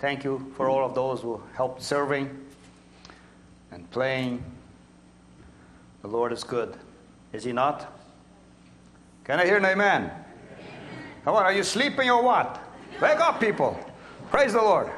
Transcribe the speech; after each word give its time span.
thank 0.00 0.24
you 0.24 0.52
for 0.56 0.68
all 0.68 0.84
of 0.84 0.94
those 0.94 1.20
who 1.20 1.40
helped 1.54 1.82
serving 1.82 2.28
and 3.70 3.88
playing. 3.90 4.42
The 6.02 6.08
Lord 6.08 6.32
is 6.32 6.42
good. 6.42 6.76
Is 7.32 7.44
He 7.44 7.52
not? 7.52 7.96
Can 9.24 9.38
I 9.38 9.44
hear 9.44 9.58
an 9.58 9.64
amen? 9.64 10.10
Come 11.24 11.36
on, 11.36 11.44
are 11.44 11.52
you 11.52 11.62
sleeping 11.62 12.10
or 12.10 12.22
what? 12.22 12.58
Wake 13.00 13.20
up, 13.20 13.40
people. 13.40 13.78
Praise 14.30 14.54
the 14.54 14.62
Lord. 14.62 14.90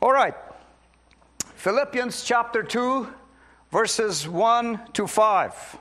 All 0.00 0.12
right. 0.12 0.34
Philippians 1.56 2.22
chapter 2.22 2.62
2, 2.62 3.08
verses 3.72 4.28
1 4.28 4.80
to 4.92 5.06
5 5.08 5.78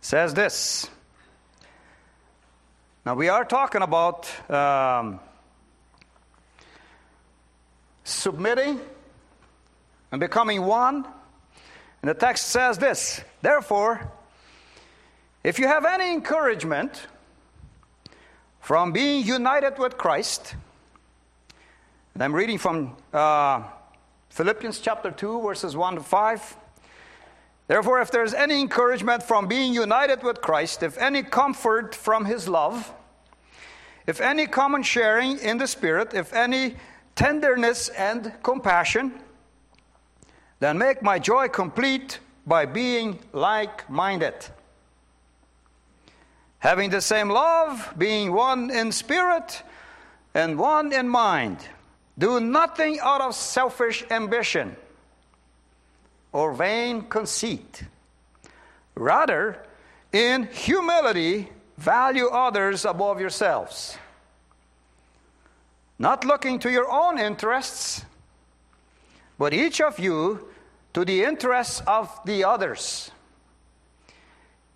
says 0.00 0.32
this. 0.32 0.88
Now, 3.04 3.14
we 3.14 3.28
are 3.28 3.44
talking 3.44 3.82
about 3.82 4.28
um, 4.50 5.20
submitting 8.04 8.80
and 10.12 10.20
becoming 10.20 10.62
one. 10.62 11.04
And 12.02 12.08
the 12.08 12.14
text 12.14 12.48
says 12.48 12.78
this 12.78 13.22
Therefore, 13.42 14.12
if 15.42 15.58
you 15.58 15.66
have 15.66 15.84
any 15.84 16.12
encouragement 16.12 17.06
from 18.60 18.92
being 18.92 19.26
united 19.26 19.78
with 19.78 19.98
Christ, 19.98 20.54
and 22.14 22.22
I'm 22.22 22.34
reading 22.34 22.58
from 22.58 22.96
uh, 23.12 23.64
Philippians 24.30 24.78
chapter 24.78 25.10
2, 25.10 25.42
verses 25.42 25.76
1 25.76 25.96
to 25.96 26.00
5. 26.00 26.56
Therefore, 27.66 28.00
if 28.00 28.10
there's 28.10 28.34
any 28.34 28.60
encouragement 28.60 29.22
from 29.22 29.48
being 29.48 29.72
united 29.72 30.22
with 30.22 30.40
Christ, 30.40 30.82
if 30.82 30.98
any 30.98 31.22
comfort 31.22 31.94
from 31.94 32.26
his 32.26 32.48
love, 32.48 32.92
if 34.06 34.20
any 34.20 34.46
common 34.46 34.82
sharing 34.82 35.38
in 35.38 35.58
the 35.58 35.66
Spirit, 35.66 36.12
if 36.14 36.32
any 36.34 36.76
tenderness 37.14 37.88
and 37.90 38.32
compassion, 38.42 39.12
then 40.60 40.78
make 40.78 41.02
my 41.02 41.18
joy 41.18 41.48
complete 41.48 42.18
by 42.46 42.66
being 42.66 43.18
like 43.32 43.88
minded. 43.88 44.34
Having 46.58 46.90
the 46.90 47.00
same 47.00 47.28
love, 47.28 47.92
being 47.98 48.32
one 48.32 48.70
in 48.70 48.90
spirit 48.92 49.62
and 50.34 50.58
one 50.58 50.92
in 50.92 51.08
mind. 51.08 51.58
Do 52.18 52.40
nothing 52.40 53.00
out 53.00 53.20
of 53.20 53.34
selfish 53.34 54.04
ambition 54.10 54.76
or 56.32 56.52
vain 56.52 57.02
conceit. 57.02 57.84
Rather, 58.94 59.58
in 60.12 60.44
humility, 60.44 61.50
value 61.76 62.28
others 62.28 62.84
above 62.84 63.20
yourselves. 63.20 63.98
Not 65.98 66.24
looking 66.24 66.58
to 66.60 66.70
your 66.70 66.90
own 66.90 67.18
interests, 67.18 68.04
but 69.38 69.54
each 69.54 69.80
of 69.80 69.98
you 69.98 70.48
to 70.92 71.04
the 71.04 71.24
interests 71.24 71.82
of 71.86 72.10
the 72.24 72.44
others. 72.44 73.10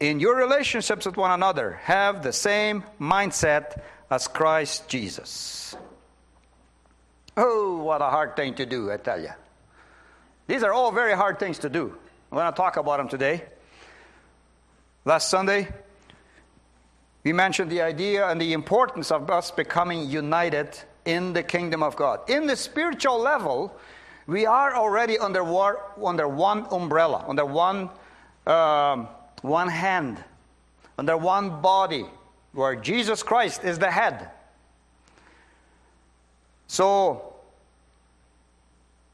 In 0.01 0.21
your 0.21 0.37
relationships 0.37 1.07
with 1.07 1.17
one 1.17 1.33
another, 1.33 1.81
have 1.83 2.23
the 2.23 2.33
same 2.33 2.85
mindset 3.01 3.81
as 4.11 4.29
Christ 4.29 4.89
Jesus. 4.89 5.77
Oh, 7.37 7.79
what 7.79 8.01
a 8.01 8.07
hard 8.07 8.37
thing 8.37 8.55
to 8.55 8.67
do, 8.67 8.91
I 8.91 8.97
tell 8.97 9.21
you. 9.21 9.31
These 10.47 10.63
are 10.63 10.73
all 10.73 10.93
very 10.93 11.15
hard 11.15 11.39
things 11.39 11.59
to 11.61 11.69
do. 11.69 11.97
I'm 12.31 12.39
going 12.39 12.51
to 12.51 12.57
talk 12.57 12.77
about 12.77 12.99
them 12.99 13.09
today. 13.09 13.45
Last 15.05 15.31
Sunday, 15.31 15.69
we 17.23 17.33
mentioned 17.33 17.71
the 17.71 17.83
idea 17.83 18.27
and 18.29 18.41
the 18.41 18.53
importance 18.53 19.11
of 19.11 19.31
us 19.31 19.51
becoming 19.51 20.09
united 20.09 20.79
in 21.09 21.33
the 21.33 21.43
kingdom 21.43 21.83
of 21.83 21.97
God. 21.97 22.21
In 22.29 22.47
the 22.47 22.55
spiritual 22.55 23.19
level, 23.19 23.75
we 24.27 24.45
are 24.45 24.77
already 24.77 25.19
under, 25.19 25.43
war, 25.43 25.81
under 26.05 26.29
one 26.29 26.67
umbrella, 26.71 27.25
under 27.27 27.47
one, 27.47 27.89
um, 28.47 29.09
one 29.41 29.69
hand, 29.69 30.23
under 30.99 31.17
one 31.17 31.63
body, 31.63 32.05
where 32.53 32.77
Jesus 32.77 33.23
Christ 33.23 33.65
is 33.65 33.79
the 33.79 33.91
head. 33.91 34.31
So, 36.67 37.33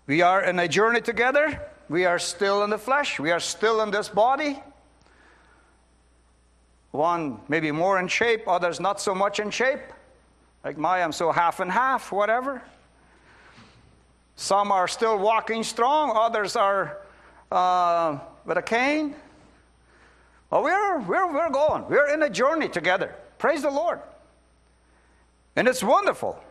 we 0.09 0.21
are 0.21 0.43
in 0.43 0.59
a 0.59 0.67
journey 0.67 1.01
together. 1.01 1.63
We 1.89 2.07
are 2.07 2.19
still 2.19 2.65
in 2.65 2.71
the 2.71 2.79
flesh. 2.79 3.21
We 3.21 3.31
are 3.31 3.39
still 3.39 3.81
in 3.83 3.93
this 3.93 4.09
body. 4.09 4.61
One 6.91 7.41
maybe 7.49 7.71
more 7.71 8.01
in 8.01 8.09
shape, 8.09 8.49
others 8.49 8.81
not 8.81 9.01
so 9.01 9.15
much 9.15 9.39
in 9.39 9.51
shape. 9.51 9.81
Like 10.65 10.79
my, 10.79 11.03
I'm 11.03 11.13
so 11.13 11.31
half 11.31 11.61
and 11.61 11.71
half, 11.71 12.11
whatever. 12.11 12.63
Some 14.37 14.73
are 14.73 14.89
still 14.89 15.19
walking 15.19 15.63
strong, 15.63 16.17
others 16.17 16.57
are 16.57 16.99
uh, 17.53 18.19
with 18.47 18.57
a 18.57 18.63
cane. 18.63 19.15
Well, 20.51 20.63
we're, 20.63 21.01
we're, 21.01 21.33
we're 21.33 21.51
going. 21.51 21.87
We're 21.89 22.13
in 22.13 22.23
a 22.23 22.31
journey 22.31 22.69
together. 22.69 23.15
Praise 23.39 23.63
the 23.63 23.71
Lord. 23.71 24.01
And 25.55 25.69
it's 25.69 25.83
wonderful. 25.83 26.43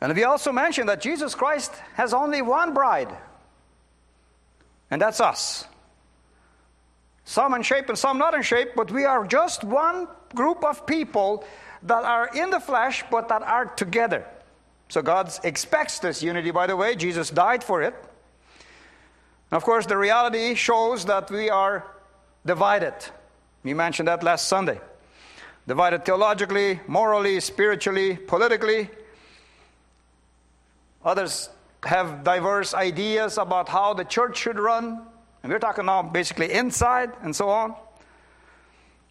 And 0.00 0.14
we 0.14 0.24
also 0.24 0.52
mentioned 0.52 0.88
that 0.88 1.00
Jesus 1.00 1.34
Christ 1.34 1.72
has 1.94 2.12
only 2.12 2.42
one 2.42 2.74
bride, 2.74 3.16
and 4.90 5.00
that's 5.00 5.20
us. 5.20 5.66
Some 7.24 7.54
in 7.54 7.62
shape 7.62 7.88
and 7.88 7.96
some 7.96 8.18
not 8.18 8.34
in 8.34 8.42
shape, 8.42 8.72
but 8.76 8.90
we 8.90 9.04
are 9.04 9.26
just 9.26 9.64
one 9.64 10.08
group 10.34 10.62
of 10.62 10.86
people 10.86 11.44
that 11.84 12.04
are 12.04 12.28
in 12.34 12.50
the 12.50 12.60
flesh 12.60 13.04
but 13.10 13.28
that 13.28 13.42
are 13.42 13.66
together. 13.66 14.24
So 14.88 15.02
God 15.02 15.32
expects 15.44 15.98
this 15.98 16.22
unity, 16.22 16.50
by 16.50 16.66
the 16.66 16.76
way. 16.76 16.94
Jesus 16.94 17.30
died 17.30 17.64
for 17.64 17.82
it. 17.82 17.94
And 19.50 19.56
of 19.56 19.64
course, 19.64 19.86
the 19.86 19.96
reality 19.96 20.54
shows 20.54 21.04
that 21.06 21.30
we 21.30 21.50
are 21.50 21.86
divided. 22.44 22.94
We 23.62 23.74
mentioned 23.74 24.08
that 24.08 24.22
last 24.22 24.48
Sunday. 24.48 24.80
Divided 25.66 26.04
theologically, 26.04 26.80
morally, 26.86 27.40
spiritually, 27.40 28.16
politically, 28.16 28.90
Others 31.04 31.50
have 31.84 32.24
diverse 32.24 32.72
ideas 32.72 33.36
about 33.36 33.68
how 33.68 33.92
the 33.92 34.04
church 34.04 34.38
should 34.38 34.58
run. 34.58 35.02
And 35.42 35.52
we're 35.52 35.58
talking 35.58 35.84
now 35.84 36.02
basically 36.02 36.50
inside 36.50 37.12
and 37.22 37.36
so 37.36 37.50
on. 37.50 37.74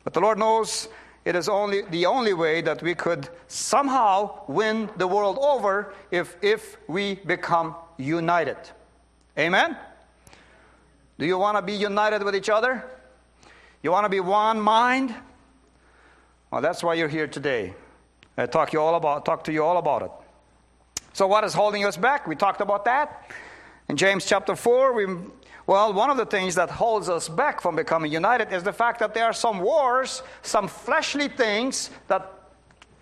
But 0.03 0.13
the 0.13 0.19
Lord 0.19 0.39
knows 0.39 0.89
it 1.25 1.35
is 1.35 1.47
only 1.47 1.81
the 1.83 2.05
only 2.05 2.33
way 2.33 2.61
that 2.61 2.81
we 2.81 2.95
could 2.95 3.29
somehow 3.47 4.41
win 4.47 4.89
the 4.97 5.07
world 5.07 5.37
over 5.39 5.93
if, 6.11 6.35
if 6.41 6.77
we 6.87 7.15
become 7.15 7.75
united. 7.97 8.57
Amen? 9.37 9.77
Do 11.17 11.25
you 11.25 11.37
want 11.37 11.57
to 11.57 11.61
be 11.61 11.73
united 11.73 12.23
with 12.23 12.35
each 12.35 12.49
other? 12.49 12.83
You 13.81 13.91
want 13.91 14.05
to 14.05 14.09
be 14.09 14.19
one 14.19 14.59
mind? 14.59 15.15
Well, 16.51 16.61
that's 16.61 16.83
why 16.83 16.95
you're 16.95 17.07
here 17.07 17.27
today. 17.27 17.73
I 18.37 18.45
talk 18.45 18.73
you 18.73 18.81
all 18.81 18.95
about 18.95 19.25
talk 19.25 19.43
to 19.45 19.53
you 19.53 19.63
all 19.63 19.77
about 19.77 20.01
it. 20.01 20.11
So, 21.13 21.27
what 21.27 21.43
is 21.43 21.53
holding 21.53 21.85
us 21.85 21.97
back? 21.97 22.27
We 22.27 22.35
talked 22.35 22.61
about 22.61 22.85
that. 22.85 23.31
In 23.89 23.97
James 23.97 24.25
chapter 24.25 24.55
4, 24.55 24.93
we, 24.93 25.05
well, 25.65 25.93
one 25.93 26.09
of 26.09 26.17
the 26.17 26.25
things 26.25 26.55
that 26.55 26.69
holds 26.69 27.07
us 27.07 27.29
back 27.29 27.61
from 27.61 27.75
becoming 27.75 28.11
united 28.11 28.51
is 28.51 28.63
the 28.63 28.73
fact 28.73 28.99
that 28.99 29.13
there 29.13 29.25
are 29.25 29.33
some 29.33 29.59
wars, 29.59 30.21
some 30.41 30.67
fleshly 30.67 31.29
things 31.29 31.89
that, 32.07 32.31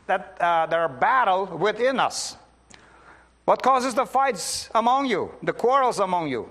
that 0.06 0.38
uh, 0.40 0.68
there 0.68 0.82
are 0.82 0.90
battle 0.90 1.46
within 1.46 2.00
us. 2.00 2.38
What 3.46 3.64
causes 3.64 3.96
the 3.96 4.06
fights 4.06 4.70
among 4.76 5.08
you, 5.08 5.32
the 5.42 5.54
quarrels 5.54 6.00
among 6.00 6.30
you? 6.30 6.50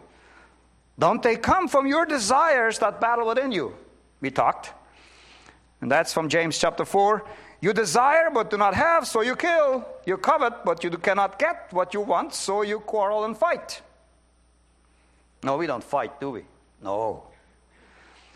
Don't 0.99 1.23
they 1.23 1.37
come 1.37 1.69
from 1.69 1.87
your 1.87 2.05
desires 2.05 2.79
that 2.81 3.01
battle 3.01 3.29
within 3.29 3.53
you? 3.53 3.75
We 4.21 4.31
talked. 4.31 4.73
And 5.81 5.91
that's 5.91 6.13
from 6.13 6.29
James 6.29 6.59
chapter 6.59 6.85
4. 6.85 7.25
You 7.61 7.73
desire 7.73 8.31
but 8.31 8.51
do 8.51 8.57
not 8.57 8.75
have, 8.75 9.07
so 9.07 9.21
you 9.21 9.37
kill. 9.37 9.87
You 10.05 10.17
covet 10.17 10.65
but 10.65 10.83
you 10.83 10.91
cannot 10.91 11.39
get 11.39 11.69
what 11.71 11.95
you 11.95 12.01
want, 12.01 12.35
so 12.35 12.63
you 12.63 12.81
quarrel 12.81 13.25
and 13.25 13.37
fight. 13.37 13.81
No, 15.43 15.57
we 15.57 15.67
don't 15.67 15.85
fight, 15.85 16.21
do 16.21 16.31
we? 16.31 16.45
No. 16.83 17.25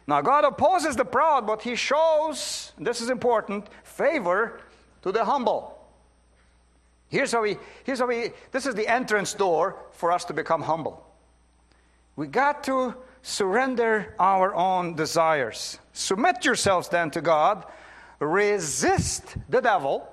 Now, 0.07 0.21
God 0.21 0.45
opposes 0.45 0.97
the 0.97 1.05
proud, 1.05 1.47
but 1.47 1.63
He 1.63 1.77
shows, 1.77 2.73
this 2.79 3.01
is 3.01 3.11
important, 3.11 3.69
favor 3.83 4.61
to 5.03 5.13
the 5.13 5.25
humble. 5.25 5.79
Here's 7.09 7.33
how 7.33 7.43
we, 7.43 7.59
here's 7.85 8.01
how 8.01 8.07
we, 8.07 8.31
this 8.51 8.67
is 8.67 8.75
the 8.75 8.89
entrance 8.89 9.35
door 9.35 9.77
for 9.93 10.13
us 10.13 10.25
to 10.27 10.35
become 10.35 10.63
humble. 10.63 11.07
We 12.17 12.27
got 12.27 12.65
to 12.65 12.95
surrender 13.23 14.15
our 14.19 14.55
own 14.55 14.95
desires. 14.95 15.79
Submit 15.93 16.45
yourselves 16.45 16.89
then 16.89 17.11
to 17.13 17.21
God 17.21 17.65
resist 18.25 19.37
the 19.49 19.61
devil, 19.61 20.09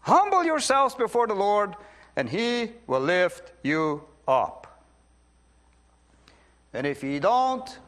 humble 0.00 0.44
yourselves 0.44 0.94
before 0.94 1.26
the 1.26 1.34
Lord, 1.34 1.74
and 2.16 2.28
he 2.28 2.72
will 2.86 3.00
lift 3.00 3.52
you 3.62 4.04
up. 4.26 4.63
And 6.74 6.88
if 6.88 7.04
you 7.04 7.20
don't, 7.20 7.78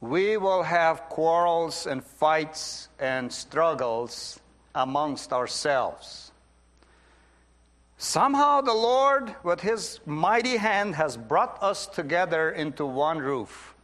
we 0.00 0.36
will 0.36 0.64
have 0.64 1.02
quarrels 1.08 1.86
and 1.86 2.02
fights 2.02 2.88
and 2.98 3.32
struggles 3.32 4.40
amongst 4.74 5.32
ourselves. 5.32 6.32
Somehow 7.96 8.62
the 8.62 8.74
Lord, 8.74 9.34
with 9.44 9.60
His 9.60 10.00
mighty 10.04 10.56
hand, 10.56 10.96
has 10.96 11.16
brought 11.16 11.62
us 11.62 11.86
together 11.86 12.50
into 12.50 12.84
one 12.84 13.18
roof. 13.18 13.74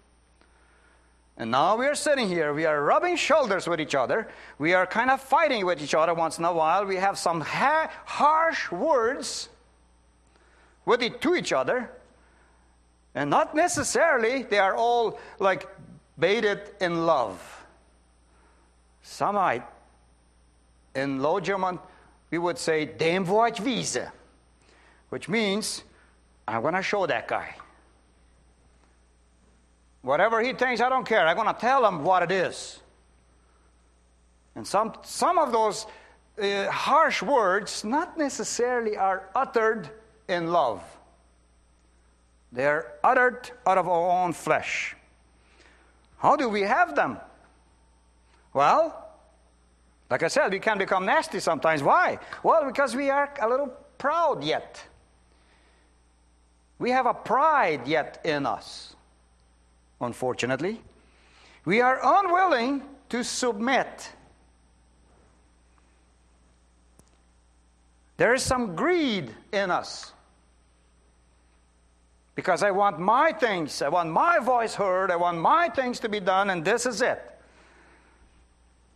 And 1.37 1.51
now 1.51 1.77
we 1.77 1.87
are 1.87 1.95
sitting 1.95 2.29
here, 2.29 2.55
we 2.55 2.65
are 2.65 2.83
rubbing 2.83 3.17
shoulders 3.17 3.69
with 3.69 3.79
each 3.79 3.95
other, 3.95 4.27
we 4.59 4.73
are 4.73 4.87
kind 4.87 5.11
of 5.11 5.21
fighting 5.21 5.67
with 5.67 5.83
each 5.83 5.95
other 5.95 6.15
once 6.15 6.39
in 6.39 6.45
a 6.47 6.53
while, 6.53 6.87
we 6.87 6.97
have 6.97 7.19
some 7.19 7.43
ha- 7.43 7.91
harsh 8.07 8.73
words 8.73 9.51
with 10.87 11.03
it 11.03 11.21
to 11.21 11.35
each 11.35 11.53
other, 11.53 11.91
and 13.17 13.31
not 13.31 13.55
necessarily 13.55 14.43
they 14.43 14.59
are 14.59 14.77
all 14.77 15.19
like 15.41 15.67
baited 16.19 16.61
in 16.81 17.07
love. 17.07 17.41
Some 19.03 19.37
might, 19.37 19.65
in 20.95 21.21
Low 21.21 21.41
German, 21.41 21.79
we 22.31 22.39
would 22.39 22.59
say, 22.59 22.85
dem 22.85 23.25
wordt 23.25 23.61
wiese, 23.61 24.07
which 25.09 25.29
means, 25.29 25.83
I'm 26.47 26.61
going 26.61 26.75
to 26.75 26.83
show 26.83 27.07
that 27.07 27.27
guy. 27.27 27.55
Whatever 30.03 30.43
he 30.43 30.53
thinks, 30.53 30.81
I 30.81 30.89
don't 30.89 31.07
care. 31.07 31.27
I'm 31.27 31.37
going 31.37 31.53
to 31.53 31.61
tell 31.61 31.87
him 31.87 32.05
what 32.05 32.23
it 32.23 32.31
is. 32.31 32.81
And 34.55 34.67
some, 34.67 34.95
some 35.03 35.39
of 35.39 35.53
those 35.53 35.87
uh, 36.41 36.71
harsh 36.71 37.23
words 37.23 37.83
not 37.83 38.19
necessarily 38.19 38.97
are 38.97 39.31
uttered 39.35 39.89
in 40.29 40.53
love. 40.53 40.83
They're 42.53 42.95
uttered 43.03 43.51
out 43.67 43.79
of 43.79 43.89
our 43.89 44.25
own 44.25 44.33
flesh. 44.33 44.97
How 46.19 46.37
do 46.37 46.49
we 46.49 46.63
have 46.63 46.95
them? 46.95 47.19
Well, 48.53 49.03
like 50.09 50.23
I 50.23 50.29
said, 50.29 50.53
we 50.53 50.61
can 50.61 50.79
become 50.79 51.05
nasty 51.05 51.41
sometimes. 51.41 51.83
Why? 51.83 52.19
Well, 52.43 52.65
because 52.67 52.95
we 52.95 53.11
are 53.11 53.33
a 53.41 53.49
little 53.49 53.69
proud 53.99 54.45
yet. 54.45 54.83
We 56.79 56.91
have 56.91 57.07
a 57.07 57.15
pride 57.15 57.89
yet 57.89 58.21
in 58.25 58.47
us 58.47 58.97
unfortunately. 60.01 60.81
We 61.65 61.81
are 61.81 61.99
unwilling 62.03 62.83
to 63.09 63.25
submit. 63.25 64.11
There 68.17 68.35
is 68.35 68.43
some 68.43 68.77
greed 68.77 69.35
in 69.53 69.71
us. 69.71 70.13
Because 72.37 72.63
I 72.63 72.71
want 72.71 73.01
my 73.01 73.33
things, 73.33 73.83
I 73.83 73.89
want 73.89 74.11
my 74.11 74.39
voice 74.39 74.75
heard, 74.75 75.11
I 75.11 75.17
want 75.17 75.39
my 75.39 75.71
things 75.71 76.01
to 76.01 76.09
be 76.09 76.21
done, 76.21 76.51
and 76.51 76.65
this 76.65 76.87
is 76.87 77.01
it. 77.01 77.21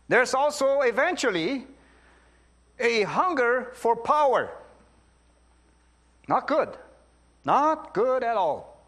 There's 0.07 0.33
also 0.33 0.81
eventually 0.81 1.65
a 2.79 3.01
hunger 3.01 3.71
for 3.73 3.95
power. 3.95 4.51
Not 6.27 6.47
good. 6.47 6.69
Not 7.43 7.93
good 7.95 8.23
at 8.23 8.37
all. 8.37 8.79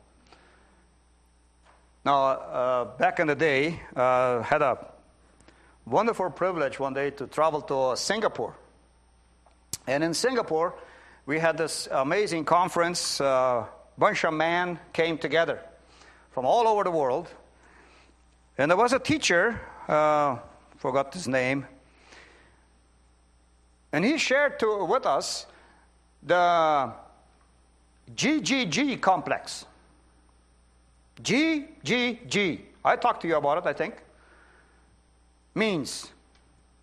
Now, 2.05 2.25
uh, 2.25 2.85
back 2.85 3.19
in 3.19 3.27
the 3.27 3.35
day, 3.35 3.79
uh, 3.95 4.43
had 4.43 4.61
a 4.61 4.77
wonderful 5.85 6.29
privilege 6.29 6.79
one 6.79 6.93
day 6.93 7.09
to 7.11 7.25
travel 7.25 7.61
to 7.61 7.97
Singapore. 7.97 8.55
And 9.87 10.03
in 10.03 10.13
Singapore, 10.13 10.75
we 11.25 11.39
had 11.39 11.57
this 11.57 11.87
amazing 11.91 12.45
conference. 12.45 13.19
Uh, 13.19 13.65
bunch 13.97 14.23
of 14.23 14.33
men 14.33 14.79
came 14.91 15.17
together 15.17 15.59
from 16.31 16.45
all 16.45 16.67
over 16.67 16.83
the 16.83 16.91
world. 16.91 17.29
And 18.57 18.69
there 18.69 18.77
was 18.77 18.93
a 18.93 18.99
teacher, 18.99 19.59
uh, 19.87 20.37
forgot 20.77 21.13
his 21.13 21.27
name, 21.27 21.65
and 23.91 24.03
he 24.03 24.17
shared 24.17 24.59
to, 24.59 24.85
with 24.85 25.05
us 25.05 25.45
the 26.23 26.91
GGG 28.15 28.99
complex. 29.01 29.65
G, 31.21 31.65
G, 31.83 32.19
G. 32.27 32.61
I 32.83 32.95
talked 32.95 33.21
to 33.21 33.27
you 33.27 33.37
about 33.37 33.59
it, 33.59 33.67
I 33.67 33.73
think. 33.73 33.95
Means 35.55 36.09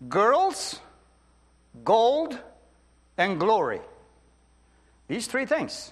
girls, 0.07 0.79
gold, 1.83 2.39
and 3.17 3.39
glory. 3.39 3.81
These 5.07 5.27
three 5.27 5.45
things. 5.45 5.91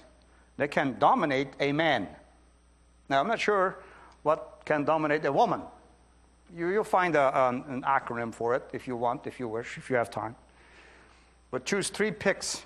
They 0.56 0.68
can 0.68 0.98
dominate 0.98 1.48
a 1.58 1.72
man. 1.72 2.08
Now, 3.08 3.20
I'm 3.20 3.28
not 3.28 3.40
sure 3.40 3.78
what 4.22 4.62
can 4.64 4.84
dominate 4.84 5.24
a 5.24 5.32
woman. 5.32 5.62
You, 6.56 6.66
will 6.66 6.84
find 6.84 7.16
a, 7.16 7.48
an, 7.48 7.64
an 7.68 7.82
acronym 7.82 8.34
for 8.34 8.54
it 8.54 8.68
if 8.72 8.86
you 8.86 8.96
want, 8.96 9.26
if 9.26 9.40
you 9.40 9.48
wish, 9.48 9.78
if 9.78 9.88
you 9.88 9.96
have 9.96 10.10
time. 10.10 10.36
But 11.50 11.64
choose 11.64 11.88
three 11.88 12.10
picks. 12.10 12.62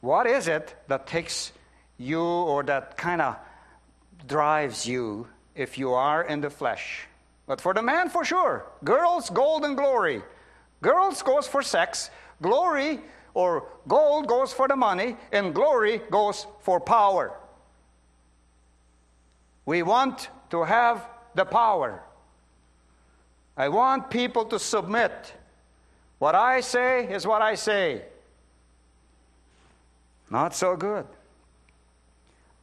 What 0.00 0.26
is 0.26 0.48
it 0.48 0.74
that 0.88 1.06
takes 1.06 1.52
you 2.00 2.22
or 2.22 2.62
that 2.64 2.96
kind 2.96 3.20
of 3.20 3.36
drives 4.26 4.86
you 4.86 5.26
if 5.54 5.78
you 5.78 5.92
are 5.92 6.22
in 6.24 6.40
the 6.40 6.50
flesh. 6.50 7.06
But 7.46 7.60
for 7.60 7.74
the 7.74 7.82
man, 7.82 8.08
for 8.08 8.24
sure. 8.24 8.66
Girls, 8.84 9.30
gold 9.30 9.64
and 9.64 9.76
glory. 9.76 10.22
Girls 10.82 11.22
goes 11.22 11.46
for 11.46 11.62
sex. 11.62 12.10
Glory 12.40 13.00
or 13.34 13.68
gold 13.86 14.26
goes 14.26 14.52
for 14.52 14.68
the 14.68 14.76
money, 14.76 15.16
and 15.32 15.54
glory 15.54 16.00
goes 16.10 16.46
for 16.60 16.80
power. 16.80 17.32
We 19.66 19.82
want 19.82 20.28
to 20.50 20.64
have 20.64 21.06
the 21.34 21.44
power. 21.44 22.02
I 23.56 23.68
want 23.68 24.10
people 24.10 24.44
to 24.46 24.58
submit. 24.58 25.34
What 26.18 26.34
I 26.34 26.60
say 26.60 27.06
is 27.06 27.26
what 27.26 27.42
I 27.42 27.54
say. 27.54 28.02
Not 30.30 30.54
so 30.54 30.76
good. 30.76 31.06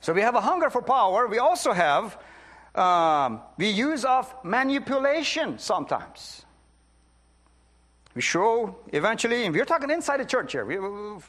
So 0.02 0.14
we 0.14 0.22
have 0.22 0.36
a 0.36 0.42
hunger 0.42 0.70
for 0.70 0.82
power. 0.82 1.28
We 1.28 1.38
also 1.38 1.74
have 1.74 2.18
um, 2.76 3.42
the 3.58 3.68
use 3.68 4.06
of 4.06 4.34
manipulation 4.44 5.60
sometimes. 5.60 6.46
We 8.18 8.24
show 8.24 8.76
eventually, 8.94 9.46
and 9.46 9.54
we're 9.54 9.64
talking 9.64 9.92
inside 9.92 10.20
the 10.20 10.26
church 10.26 10.52
here. 10.52 10.66
We, 10.66 10.74
you 10.74 11.22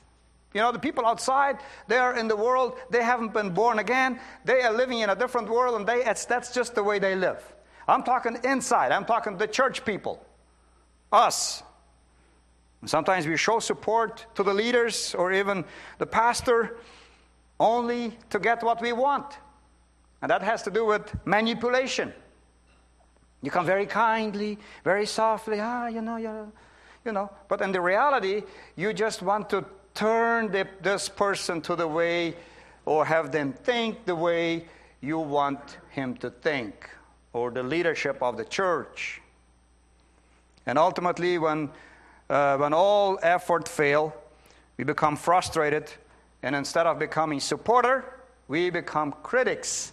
know, 0.54 0.72
the 0.72 0.78
people 0.78 1.04
outside, 1.04 1.58
they 1.86 1.98
are 1.98 2.16
in 2.16 2.28
the 2.28 2.34
world, 2.34 2.78
they 2.88 3.02
haven't 3.02 3.34
been 3.34 3.50
born 3.50 3.78
again, 3.78 4.18
they 4.46 4.62
are 4.62 4.72
living 4.72 5.00
in 5.00 5.10
a 5.10 5.14
different 5.14 5.50
world, 5.50 5.78
and 5.78 5.86
they, 5.86 6.02
that's 6.02 6.50
just 6.54 6.74
the 6.74 6.82
way 6.82 6.98
they 6.98 7.14
live. 7.14 7.44
I'm 7.86 8.02
talking 8.02 8.38
inside, 8.42 8.90
I'm 8.90 9.04
talking 9.04 9.36
the 9.36 9.46
church 9.46 9.84
people, 9.84 10.24
us. 11.12 11.62
Sometimes 12.86 13.26
we 13.26 13.36
show 13.36 13.58
support 13.58 14.24
to 14.34 14.42
the 14.42 14.54
leaders 14.54 15.14
or 15.14 15.30
even 15.30 15.66
the 15.98 16.06
pastor 16.06 16.78
only 17.60 18.16
to 18.30 18.38
get 18.38 18.62
what 18.62 18.80
we 18.80 18.94
want. 18.94 19.36
And 20.22 20.30
that 20.30 20.40
has 20.40 20.62
to 20.62 20.70
do 20.70 20.86
with 20.86 21.14
manipulation. 21.26 22.14
You 23.42 23.50
come 23.50 23.66
very 23.66 23.84
kindly, 23.84 24.58
very 24.84 25.04
softly, 25.04 25.60
ah, 25.60 25.88
you 25.88 26.00
know, 26.00 26.16
you 26.16 26.50
you 27.08 27.12
know. 27.12 27.30
But 27.48 27.62
in 27.62 27.72
the 27.72 27.80
reality, 27.80 28.42
you 28.76 28.92
just 28.92 29.22
want 29.22 29.50
to 29.50 29.64
turn 29.94 30.52
the, 30.52 30.68
this 30.82 31.08
person 31.08 31.60
to 31.62 31.74
the 31.74 31.88
way 31.88 32.36
or 32.84 33.04
have 33.04 33.32
them 33.32 33.52
think 33.52 34.04
the 34.04 34.14
way 34.14 34.66
you 35.00 35.18
want 35.18 35.78
him 35.90 36.14
to 36.18 36.30
think 36.30 36.88
or 37.32 37.50
the 37.50 37.62
leadership 37.62 38.22
of 38.22 38.36
the 38.36 38.44
church. 38.44 39.20
And 40.66 40.78
ultimately, 40.78 41.38
when, 41.38 41.70
uh, 42.28 42.58
when 42.58 42.74
all 42.74 43.18
effort 43.22 43.66
fail, 43.66 44.14
we 44.76 44.84
become 44.84 45.16
frustrated 45.16 45.90
and 46.42 46.54
instead 46.54 46.86
of 46.86 46.98
becoming 46.98 47.40
supporter, 47.40 48.04
we 48.48 48.70
become 48.70 49.14
critics 49.22 49.92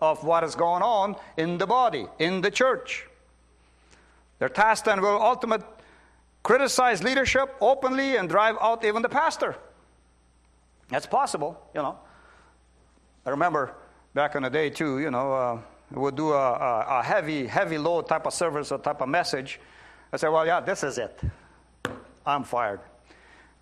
of 0.00 0.24
what 0.24 0.42
is 0.42 0.54
going 0.54 0.82
on 0.82 1.14
in 1.36 1.58
the 1.58 1.66
body, 1.66 2.06
in 2.18 2.40
the 2.40 2.50
church. 2.50 3.06
Their 4.40 4.48
task 4.48 4.86
then 4.86 5.00
will 5.00 5.22
ultimately 5.22 5.66
criticize 6.42 7.02
leadership 7.02 7.54
openly 7.60 8.16
and 8.16 8.28
drive 8.28 8.56
out 8.60 8.84
even 8.84 9.02
the 9.02 9.08
pastor. 9.08 9.56
That's 10.88 11.06
possible, 11.06 11.60
you 11.74 11.82
know. 11.82 11.98
I 13.24 13.30
remember 13.30 13.74
back 14.14 14.34
in 14.34 14.42
the 14.42 14.50
day 14.50 14.68
too, 14.68 14.98
you 14.98 15.10
know, 15.10 15.32
uh, 15.32 15.58
we 15.90 16.00
would 16.00 16.16
do 16.16 16.32
a, 16.32 16.52
a, 16.52 16.86
a, 17.00 17.02
heavy, 17.02 17.46
heavy 17.46 17.78
load 17.78 18.08
type 18.08 18.26
of 18.26 18.34
service 18.34 18.72
or 18.72 18.78
type 18.78 19.00
of 19.00 19.08
message. 19.08 19.60
I 20.12 20.16
said, 20.16 20.28
well, 20.28 20.46
yeah, 20.46 20.60
this 20.60 20.82
is 20.82 20.98
it. 20.98 21.20
I'm 22.26 22.44
fired. 22.44 22.80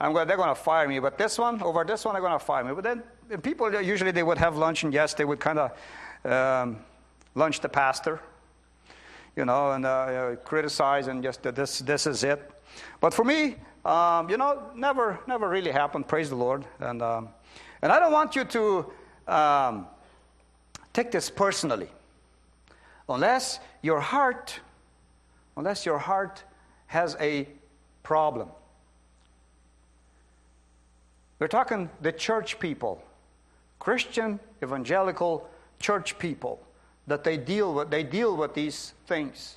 I'm 0.01 0.13
going, 0.13 0.27
they're 0.27 0.37
going 0.37 0.49
to 0.49 0.55
fire 0.55 0.89
me. 0.89 0.99
But 0.99 1.19
this 1.19 1.39
one, 1.39 1.63
over 1.63 1.85
this 1.85 2.05
one, 2.05 2.15
they're 2.15 2.23
going 2.23 2.39
to 2.39 2.45
fire 2.45 2.65
me. 2.65 2.73
But 2.73 2.85
then 2.85 3.03
people 3.43 3.81
usually 3.81 4.11
they 4.11 4.23
would 4.23 4.39
have 4.39 4.57
lunch, 4.57 4.83
and 4.83 4.93
yes, 4.93 5.15
they 5.15 5.25
would 5.25 5.41
kind 5.41 5.59
of 5.59 6.31
um, 6.31 6.79
lunch 7.35 7.61
the 7.61 7.69
pastor, 7.69 8.21
you 9.37 9.45
know, 9.45 9.73
and 9.73 9.85
uh, 9.85 10.37
criticize 10.45 11.07
and 11.07 11.23
just 11.23 11.43
this 11.43 11.81
this 11.81 12.07
is 12.07 12.25
it. 12.25 12.51
But 13.01 13.15
for 13.15 13.25
me, 13.25 13.57
um, 13.85 14.29
you 14.29 14.37
know, 14.37 14.71
never 14.75 15.21
never 15.27 15.49
really 15.49 15.71
happened. 15.71 16.07
Praise 16.07 16.29
the 16.29 16.37
Lord. 16.37 16.65
And 16.79 17.03
um, 17.03 17.29
and 17.83 17.91
I 17.91 17.99
don't 17.99 18.13
want 18.13 18.37
you 18.37 18.45
to 18.45 18.87
um, 19.27 19.87
take 20.93 21.11
this 21.11 21.31
personally, 21.31 21.89
unless 23.09 23.61
your 23.83 24.01
heart, 24.01 24.61
unless 25.57 25.87
your 25.87 25.99
heart 25.99 26.45
has 26.87 27.17
a 27.21 27.49
problem. 28.03 28.49
We're 31.39 31.49
talking 31.49 31.89
the 32.03 32.13
church 32.13 32.59
people, 32.59 33.03
Christian 33.79 34.39
evangelical 34.63 35.49
church 35.79 36.19
people, 36.19 36.61
that 37.07 37.25
they 37.25 37.39
deal 37.39 37.73
with, 37.73 37.91
they 37.91 38.03
deal 38.03 38.37
with 38.37 38.53
these 38.53 38.93
things. 39.07 39.57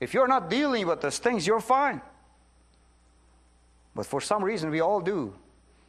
If 0.00 0.14
you're 0.14 0.28
not 0.28 0.48
dealing 0.48 0.86
with 0.86 1.00
those 1.00 1.18
things, 1.18 1.46
you're 1.46 1.60
fine. 1.60 2.00
But 3.94 4.06
for 4.06 4.20
some 4.20 4.44
reason, 4.44 4.70
we 4.70 4.80
all 4.80 5.00
do. 5.00 5.34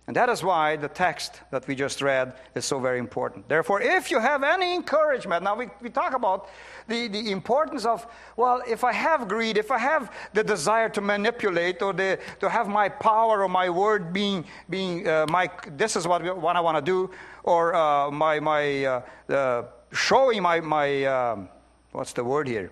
And 0.09 0.15
that 0.15 0.27
is 0.27 0.43
why 0.43 0.75
the 0.75 0.87
text 0.87 1.39
that 1.51 1.67
we 1.67 1.75
just 1.75 2.01
read 2.01 2.33
is 2.55 2.65
so 2.65 2.79
very 2.79 2.97
important. 2.97 3.47
Therefore, 3.47 3.79
if 3.79 4.09
you 4.09 4.19
have 4.19 4.41
any 4.41 4.73
encouragement, 4.73 5.43
now 5.43 5.55
we, 5.55 5.69
we 5.83 5.91
talk 5.91 6.15
about 6.15 6.49
the, 6.87 7.07
the 7.07 7.29
importance 7.29 7.85
of, 7.85 8.07
well, 8.35 8.63
if 8.67 8.83
I 8.83 8.91
have 8.91 9.27
greed, 9.27 9.55
if 9.55 9.69
I 9.69 9.77
have 9.77 10.11
the 10.33 10.43
desire 10.43 10.89
to 10.89 11.01
manipulate 11.01 11.83
or 11.83 11.93
the, 11.93 12.17
to 12.39 12.49
have 12.49 12.67
my 12.67 12.89
power 12.89 13.43
or 13.43 13.47
my 13.47 13.69
word 13.69 14.11
being, 14.11 14.45
being 14.67 15.07
uh, 15.07 15.27
my, 15.29 15.47
this 15.77 15.95
is 15.95 16.07
what, 16.07 16.23
what 16.41 16.55
I 16.55 16.59
want 16.61 16.83
to 16.83 16.91
do, 16.91 17.11
or 17.43 17.75
uh, 17.75 18.09
my, 18.09 18.39
my 18.39 18.85
uh, 19.29 19.63
showing 19.91 20.41
my, 20.41 20.59
my 20.59 21.03
um, 21.03 21.49
what's 21.91 22.13
the 22.13 22.23
word 22.23 22.47
here? 22.47 22.71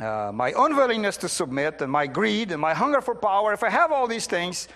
Uh, 0.00 0.30
my 0.32 0.52
unwillingness 0.56 1.16
to 1.18 1.28
submit 1.28 1.82
and 1.82 1.92
my 1.92 2.06
greed 2.06 2.50
and 2.50 2.60
my 2.60 2.74
hunger 2.74 3.00
for 3.00 3.14
power, 3.14 3.52
if 3.52 3.62
I 3.62 3.70
have 3.70 3.92
all 3.92 4.06
these 4.06 4.26
things, 4.26 4.68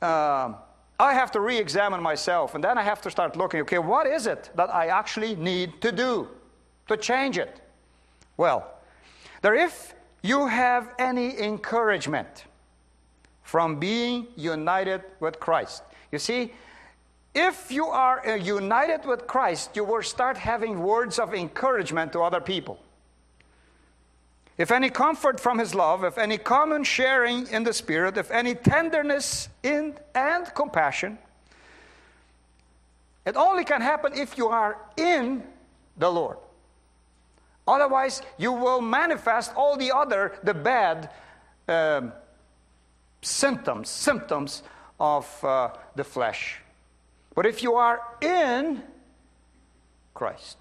um, 0.00 0.56
I 0.98 1.14
have 1.14 1.30
to 1.32 1.40
re 1.40 1.58
examine 1.58 2.02
myself 2.02 2.54
and 2.54 2.62
then 2.64 2.78
I 2.78 2.82
have 2.82 3.00
to 3.02 3.10
start 3.10 3.36
looking 3.36 3.60
okay, 3.62 3.78
what 3.78 4.06
is 4.06 4.26
it 4.26 4.50
that 4.54 4.72
I 4.72 4.86
actually 4.86 5.36
need 5.36 5.80
to 5.82 5.92
do 5.92 6.28
to 6.88 6.96
change 6.96 7.38
it? 7.38 7.60
Well, 8.36 8.72
there, 9.42 9.54
if 9.54 9.94
you 10.22 10.46
have 10.46 10.94
any 10.98 11.38
encouragement 11.38 12.44
from 13.42 13.78
being 13.78 14.28
united 14.36 15.02
with 15.20 15.38
Christ, 15.40 15.82
you 16.10 16.18
see, 16.18 16.52
if 17.34 17.70
you 17.72 17.86
are 17.86 18.26
uh, 18.26 18.34
united 18.34 19.04
with 19.06 19.26
Christ, 19.26 19.70
you 19.74 19.84
will 19.84 20.02
start 20.02 20.36
having 20.36 20.82
words 20.82 21.18
of 21.18 21.34
encouragement 21.34 22.12
to 22.12 22.20
other 22.20 22.40
people. 22.40 22.78
If 24.58 24.70
any 24.70 24.90
comfort 24.90 25.40
from 25.40 25.58
his 25.58 25.74
love, 25.74 26.04
if 26.04 26.18
any 26.18 26.38
common 26.38 26.84
sharing 26.84 27.46
in 27.48 27.64
the 27.64 27.72
Spirit, 27.72 28.18
if 28.18 28.30
any 28.30 28.54
tenderness 28.54 29.48
in 29.62 29.98
and 30.14 30.54
compassion, 30.54 31.18
it 33.24 33.36
only 33.36 33.64
can 33.64 33.80
happen 33.80 34.12
if 34.14 34.36
you 34.36 34.48
are 34.48 34.76
in 34.96 35.42
the 35.96 36.10
Lord. 36.10 36.36
Otherwise, 37.66 38.22
you 38.38 38.52
will 38.52 38.80
manifest 38.80 39.52
all 39.56 39.76
the 39.76 39.92
other, 39.92 40.38
the 40.42 40.54
bad 40.54 41.10
um, 41.68 42.12
symptoms, 43.22 43.88
symptoms 43.88 44.62
of 44.98 45.44
uh, 45.44 45.70
the 45.94 46.04
flesh. 46.04 46.60
But 47.34 47.46
if 47.46 47.62
you 47.62 47.74
are 47.74 48.00
in 48.20 48.82
Christ, 50.12 50.58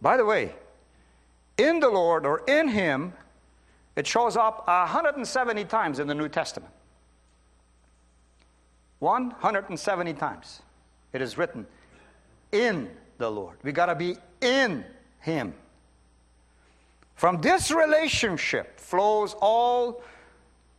by 0.00 0.16
the 0.16 0.24
way, 0.24 0.54
in 1.58 1.80
the 1.80 1.90
Lord 1.90 2.24
or 2.24 2.42
in 2.46 2.68
Him, 2.68 3.12
it 3.96 4.06
shows 4.06 4.36
up 4.36 4.66
170 4.66 5.64
times 5.64 5.98
in 5.98 6.06
the 6.06 6.14
New 6.14 6.28
Testament. 6.28 6.72
170 9.00 10.14
times 10.14 10.62
it 11.12 11.22
is 11.22 11.38
written 11.38 11.66
in 12.52 12.90
the 13.18 13.30
Lord. 13.30 13.56
We 13.62 13.72
got 13.72 13.86
to 13.86 13.94
be 13.94 14.16
in 14.40 14.84
Him. 15.20 15.54
From 17.14 17.40
this 17.40 17.70
relationship 17.70 18.78
flows 18.78 19.34
all 19.40 20.02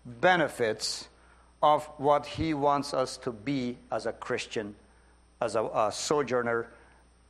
benefits 0.06 1.08
of 1.62 1.86
what 1.98 2.26
He 2.26 2.54
wants 2.54 2.94
us 2.94 3.18
to 3.18 3.32
be 3.32 3.78
as 3.92 4.06
a 4.06 4.14
Christian, 4.14 4.76
as 5.42 5.56
a, 5.56 5.64
a 5.64 5.92
sojourner 5.92 6.72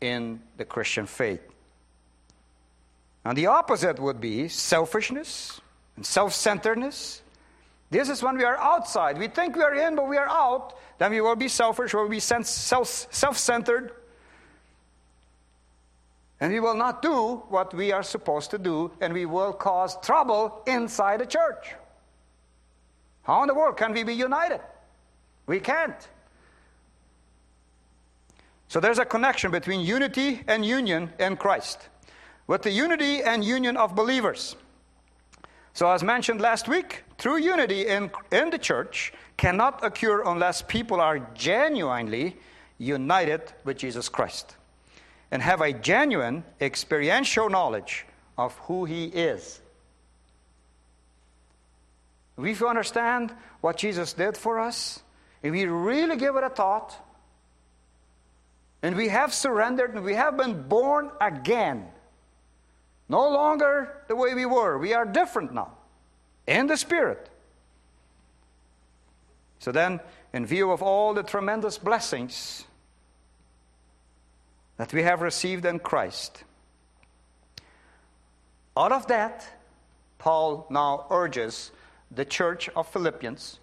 in 0.02 0.40
the 0.58 0.66
Christian 0.66 1.08
faith. 1.08 1.42
And 3.26 3.38
the 3.38 3.48
opposite 3.48 4.00
would 4.00 4.22
be 4.22 4.48
selfishness 4.48 5.60
and 5.96 6.06
self 6.06 6.34
centeredness. 6.34 7.22
This 7.92 8.10
is 8.10 8.22
when 8.22 8.38
we 8.38 8.44
are 8.44 8.58
outside. 8.58 9.18
We 9.18 9.28
think 9.28 9.56
we 9.56 9.64
are 9.64 9.76
in, 9.76 9.96
but 9.96 10.08
we 10.08 10.18
are 10.18 10.30
out. 10.30 10.78
Then 11.00 11.12
we 11.12 11.22
will 11.22 11.36
be 11.36 11.48
selfish, 11.48 11.94
we 11.94 12.02
will 12.02 12.10
be 12.10 12.20
self 12.20 13.38
centered. 13.38 13.94
And 16.42 16.54
we 16.54 16.62
will 16.62 16.76
not 16.76 17.02
do 17.02 17.44
what 17.50 17.74
we 17.74 17.92
are 17.92 18.04
supposed 18.04 18.52
to 18.52 18.58
do, 18.58 18.92
and 19.02 19.14
we 19.14 19.26
will 19.26 19.52
cause 19.52 19.98
trouble 20.02 20.62
inside 20.68 21.20
the 21.20 21.26
church. 21.26 21.76
How 23.24 23.42
in 23.42 23.48
the 23.48 23.54
world 23.54 23.76
can 23.76 23.92
we 23.92 24.04
be 24.04 24.14
united? 24.14 24.62
We 25.48 25.60
can't. 25.60 26.08
So 28.70 28.80
there's 28.80 29.00
a 29.00 29.06
connection 29.06 29.52
between 29.52 29.82
unity 29.82 30.42
and 30.48 30.66
union 30.66 31.12
in 31.20 31.36
Christ 31.36 31.90
with 32.50 32.64
the 32.64 32.72
unity 32.72 33.22
and 33.22 33.46
union 33.46 33.78
of 33.78 33.94
believers. 33.94 34.56
So, 35.74 35.88
as 35.92 36.02
mentioned 36.02 36.42
last 36.42 36.68
week, 36.68 37.04
true 37.20 37.38
unity 37.38 37.86
in, 37.86 38.10
in 38.32 38.50
the 38.50 38.58
church 38.58 39.14
cannot 39.38 39.86
occur 39.86 40.24
unless 40.24 40.64
people 40.64 41.00
are 41.00 41.20
genuinely 41.36 42.36
united 42.80 43.44
with 43.66 43.78
Jesus 43.78 44.10
Christ 44.10 44.56
and 45.30 45.44
have 45.44 45.62
a 45.62 45.72
genuine 45.72 46.44
experiential 46.60 47.52
knowledge 47.52 48.08
of 48.36 48.58
who 48.64 48.84
He 48.86 49.06
is. 49.06 49.62
If 52.36 52.60
we 52.60 52.68
understand 52.68 53.32
what 53.62 53.78
Jesus 53.78 54.14
did 54.14 54.36
for 54.36 54.60
us, 54.60 55.04
if 55.44 55.52
we 55.52 55.66
really 55.66 56.16
give 56.16 56.36
it 56.36 56.44
a 56.44 56.50
thought, 56.50 56.98
and 58.82 58.96
we 58.96 59.10
have 59.10 59.36
surrendered 59.36 59.94
and 59.94 60.04
we 60.04 60.16
have 60.16 60.36
been 60.36 60.64
born 60.68 61.12
again, 61.22 61.86
no 63.10 63.28
longer 63.28 64.04
the 64.08 64.16
way 64.16 64.34
we 64.36 64.46
were. 64.46 64.78
We 64.78 64.94
are 64.94 65.06
different 65.06 65.54
now 65.54 65.74
in 66.48 66.68
the 66.68 66.78
Spirit. 66.78 67.30
So 69.60 69.72
then, 69.72 70.00
in 70.32 70.46
view 70.46 70.72
of 70.72 70.82
all 70.82 71.14
the 71.14 71.24
tremendous 71.24 71.78
blessings 71.78 72.66
that 74.78 74.94
we 74.94 75.04
have 75.04 75.22
received 75.22 75.66
in 75.66 75.80
Christ, 75.80 76.44
out 78.78 78.92
of 78.92 79.08
that, 79.08 79.46
Paul 80.20 80.68
now 80.70 81.08
urges 81.10 81.72
the 82.12 82.24
church 82.24 82.70
of 82.70 82.88
Philippians 82.88 83.60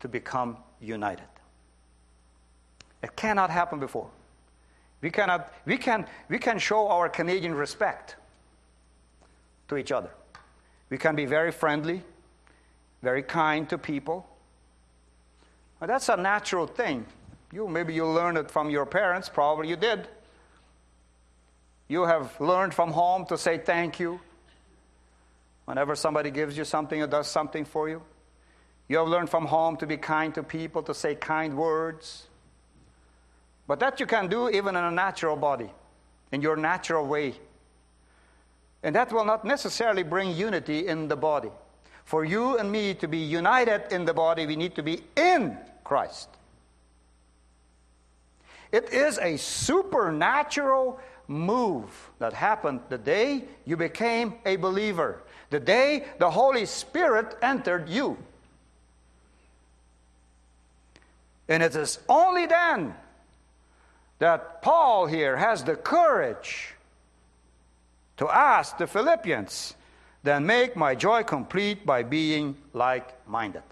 to 0.00 0.08
become 0.08 0.56
united. 0.80 1.26
It 3.02 3.14
cannot 3.16 3.50
happen 3.50 3.78
before. 3.78 4.08
We 5.00 5.10
cannot, 5.10 5.52
we 5.66 5.76
can, 5.76 6.06
we 6.28 6.38
can 6.38 6.58
show 6.58 6.88
our 6.88 7.08
Canadian 7.08 7.54
respect 7.54 8.16
to 9.68 9.76
each 9.76 9.92
other. 9.92 10.10
We 10.90 10.98
can 10.98 11.14
be 11.14 11.26
very 11.26 11.52
friendly, 11.52 12.02
very 13.02 13.22
kind 13.22 13.68
to 13.68 13.78
people. 13.78 14.26
That's 15.80 16.08
a 16.08 16.16
natural 16.16 16.66
thing. 16.66 17.06
You 17.52 17.68
maybe 17.68 17.94
you 17.94 18.06
learned 18.06 18.38
it 18.38 18.50
from 18.50 18.68
your 18.70 18.84
parents, 18.84 19.28
probably 19.28 19.68
you 19.68 19.76
did. 19.76 20.08
You 21.88 22.02
have 22.02 22.38
learned 22.40 22.74
from 22.74 22.90
home 22.90 23.24
to 23.26 23.38
say 23.38 23.58
thank 23.58 23.98
you. 23.98 24.20
Whenever 25.64 25.94
somebody 25.94 26.30
gives 26.30 26.56
you 26.56 26.64
something 26.64 27.00
or 27.02 27.06
does 27.06 27.28
something 27.28 27.64
for 27.64 27.88
you, 27.88 28.02
you 28.88 28.98
have 28.98 29.08
learned 29.08 29.30
from 29.30 29.46
home 29.46 29.76
to 29.78 29.86
be 29.86 29.96
kind 29.96 30.34
to 30.34 30.42
people, 30.42 30.82
to 30.82 30.94
say 30.94 31.14
kind 31.14 31.56
words. 31.56 32.26
But 33.66 33.80
that 33.80 34.00
you 34.00 34.06
can 34.06 34.28
do 34.28 34.48
even 34.48 34.76
in 34.76 34.84
a 34.84 34.90
natural 34.90 35.36
body, 35.36 35.70
in 36.32 36.40
your 36.40 36.56
natural 36.56 37.06
way. 37.06 37.34
And 38.82 38.94
that 38.94 39.12
will 39.12 39.24
not 39.24 39.44
necessarily 39.44 40.02
bring 40.02 40.34
unity 40.34 40.86
in 40.86 41.08
the 41.08 41.16
body. 41.16 41.50
For 42.04 42.24
you 42.24 42.56
and 42.58 42.70
me 42.70 42.94
to 42.94 43.08
be 43.08 43.18
united 43.18 43.92
in 43.92 44.04
the 44.04 44.14
body, 44.14 44.46
we 44.46 44.56
need 44.56 44.74
to 44.76 44.82
be 44.82 45.02
in 45.16 45.58
Christ. 45.84 46.28
It 48.72 48.92
is 48.92 49.18
a 49.18 49.36
supernatural 49.36 51.00
move 51.26 52.10
that 52.18 52.32
happened 52.32 52.80
the 52.88 52.98
day 52.98 53.44
you 53.66 53.76
became 53.76 54.34
a 54.46 54.56
believer, 54.56 55.22
the 55.50 55.60
day 55.60 56.06
the 56.18 56.30
Holy 56.30 56.66
Spirit 56.66 57.36
entered 57.42 57.88
you. 57.88 58.16
And 61.48 61.62
it 61.62 61.74
is 61.74 61.98
only 62.08 62.46
then 62.46 62.94
that 64.18 64.62
Paul 64.62 65.06
here 65.06 65.36
has 65.36 65.64
the 65.64 65.76
courage 65.76 66.74
to 68.18 68.28
ask 68.28 68.76
the 68.76 68.86
Philippians, 68.86 69.74
then 70.22 70.44
make 70.44 70.76
my 70.76 70.94
joy 70.94 71.22
complete 71.22 71.86
by 71.86 72.02
being 72.02 72.56
like 72.72 73.26
minded. 73.26 73.62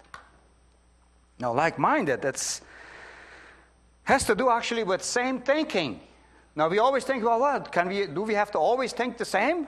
Now, 1.39 1.53
like 1.53 1.77
minded, 1.77 2.21
that's 2.21 2.61
has 4.03 4.23
to 4.23 4.35
do 4.35 4.49
actually 4.49 4.83
with 4.83 5.03
same 5.03 5.41
thinking. 5.41 5.99
Now 6.55 6.69
we 6.69 6.79
always 6.79 7.03
think, 7.03 7.23
well, 7.23 7.39
what 7.39 7.71
can 7.71 7.89
we 7.89 8.07
do? 8.07 8.23
We 8.23 8.33
have 8.33 8.51
to 8.51 8.57
always 8.57 8.93
think 8.93 9.17
the 9.17 9.25
same? 9.25 9.67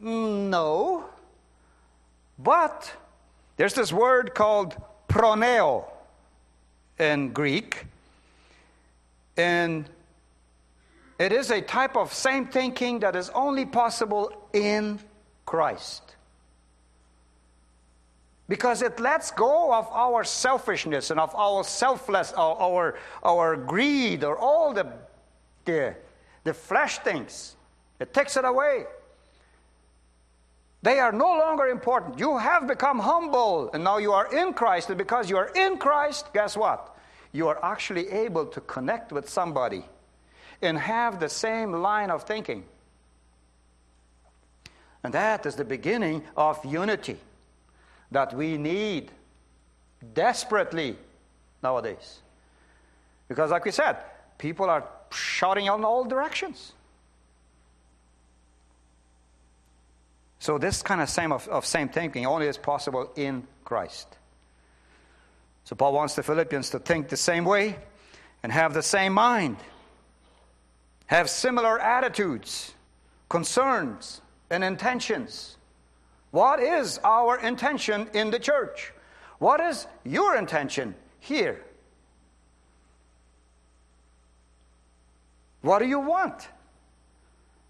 No, 0.00 1.04
but 2.38 2.90
there's 3.56 3.74
this 3.74 3.92
word 3.92 4.34
called 4.34 4.74
phroneo. 5.08 5.84
in 6.98 7.32
Greek. 7.32 7.84
And 9.36 9.88
it 11.18 11.32
is 11.32 11.50
a 11.50 11.60
type 11.60 11.96
of 11.96 12.14
same 12.14 12.46
thinking 12.46 13.00
that 13.00 13.16
is 13.16 13.28
only 13.30 13.66
possible 13.66 14.32
in 14.52 15.00
Christ. 15.44 16.14
Because 18.48 18.82
it 18.82 18.98
lets 19.00 19.30
go 19.32 19.74
of 19.74 19.88
our 19.92 20.24
selfishness 20.24 21.10
and 21.10 21.18
of 21.18 21.34
our 21.34 21.64
selfless, 21.64 22.32
our, 22.34 22.96
our, 23.22 23.56
greed, 23.56 24.24
or 24.24 24.38
all 24.38 24.72
the, 24.72 24.86
the, 25.64 25.94
the 26.44 26.54
flesh 26.54 26.98
things. 27.00 27.56
It 28.00 28.14
takes 28.14 28.36
it 28.36 28.44
away. 28.44 28.84
They 30.82 31.00
are 31.00 31.12
no 31.12 31.26
longer 31.26 31.66
important. 31.66 32.20
You 32.20 32.38
have 32.38 32.68
become 32.68 33.00
humble, 33.00 33.70
and 33.74 33.82
now 33.82 33.98
you 33.98 34.12
are 34.12 34.32
in 34.34 34.54
Christ. 34.54 34.88
And 34.88 34.96
because 34.96 35.28
you 35.28 35.36
are 35.36 35.50
in 35.54 35.76
Christ, 35.76 36.32
guess 36.32 36.56
what? 36.56 36.96
You 37.32 37.48
are 37.48 37.62
actually 37.62 38.08
able 38.08 38.46
to 38.46 38.60
connect 38.62 39.12
with 39.12 39.28
somebody 39.28 39.84
and 40.60 40.78
have 40.78 41.20
the 41.20 41.28
same 41.28 41.72
line 41.72 42.10
of 42.10 42.24
thinking. 42.24 42.64
And 45.04 45.14
that 45.14 45.46
is 45.46 45.56
the 45.56 45.64
beginning 45.64 46.22
of 46.36 46.64
unity 46.64 47.16
that 48.10 48.34
we 48.34 48.58
need 48.58 49.10
desperately 50.14 50.96
nowadays. 51.62 52.20
Because, 53.28 53.50
like 53.50 53.64
we 53.64 53.70
said, 53.70 53.96
people 54.38 54.68
are 54.70 54.84
shouting 55.10 55.66
in 55.66 55.84
all 55.84 56.04
directions. 56.04 56.72
So 60.40 60.56
this 60.58 60.82
kind 60.82 61.00
of 61.00 61.10
same 61.10 61.32
of, 61.32 61.46
of 61.48 61.66
same 61.66 61.88
thinking 61.88 62.24
only 62.26 62.46
is 62.46 62.56
possible 62.56 63.10
in 63.16 63.46
Christ. 63.64 64.06
So 65.64 65.76
Paul 65.76 65.92
wants 65.92 66.14
the 66.14 66.22
Philippians 66.22 66.70
to 66.70 66.78
think 66.78 67.08
the 67.08 67.16
same 67.16 67.44
way 67.44 67.76
and 68.42 68.50
have 68.52 68.72
the 68.72 68.82
same 68.82 69.12
mind, 69.12 69.56
have 71.08 71.28
similar 71.28 71.78
attitudes, 71.80 72.74
concerns, 73.28 74.20
and 74.50 74.62
intentions. 74.62 75.56
What 76.30 76.60
is 76.60 77.00
our 77.02 77.38
intention 77.40 78.08
in 78.12 78.30
the 78.30 78.38
church? 78.38 78.92
What 79.38 79.60
is 79.60 79.86
your 80.04 80.36
intention 80.36 80.94
here? 81.18 81.64
What 85.62 85.80
do 85.80 85.86
you 85.86 85.98
want? 85.98 86.48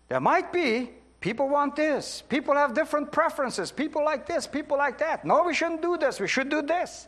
There 0.08 0.20
might 0.20 0.52
be 0.52 0.90
people 1.20 1.48
want 1.48 1.76
this. 1.76 2.22
People 2.28 2.54
have 2.54 2.74
different 2.74 3.12
preferences. 3.12 3.70
People 3.70 4.04
like 4.04 4.26
this, 4.26 4.46
people 4.46 4.76
like 4.76 4.98
that. 4.98 5.24
No, 5.24 5.44
we 5.44 5.54
shouldn't 5.54 5.82
do 5.82 5.96
this. 5.96 6.18
We 6.18 6.28
should 6.28 6.48
do 6.48 6.60
this. 6.60 7.06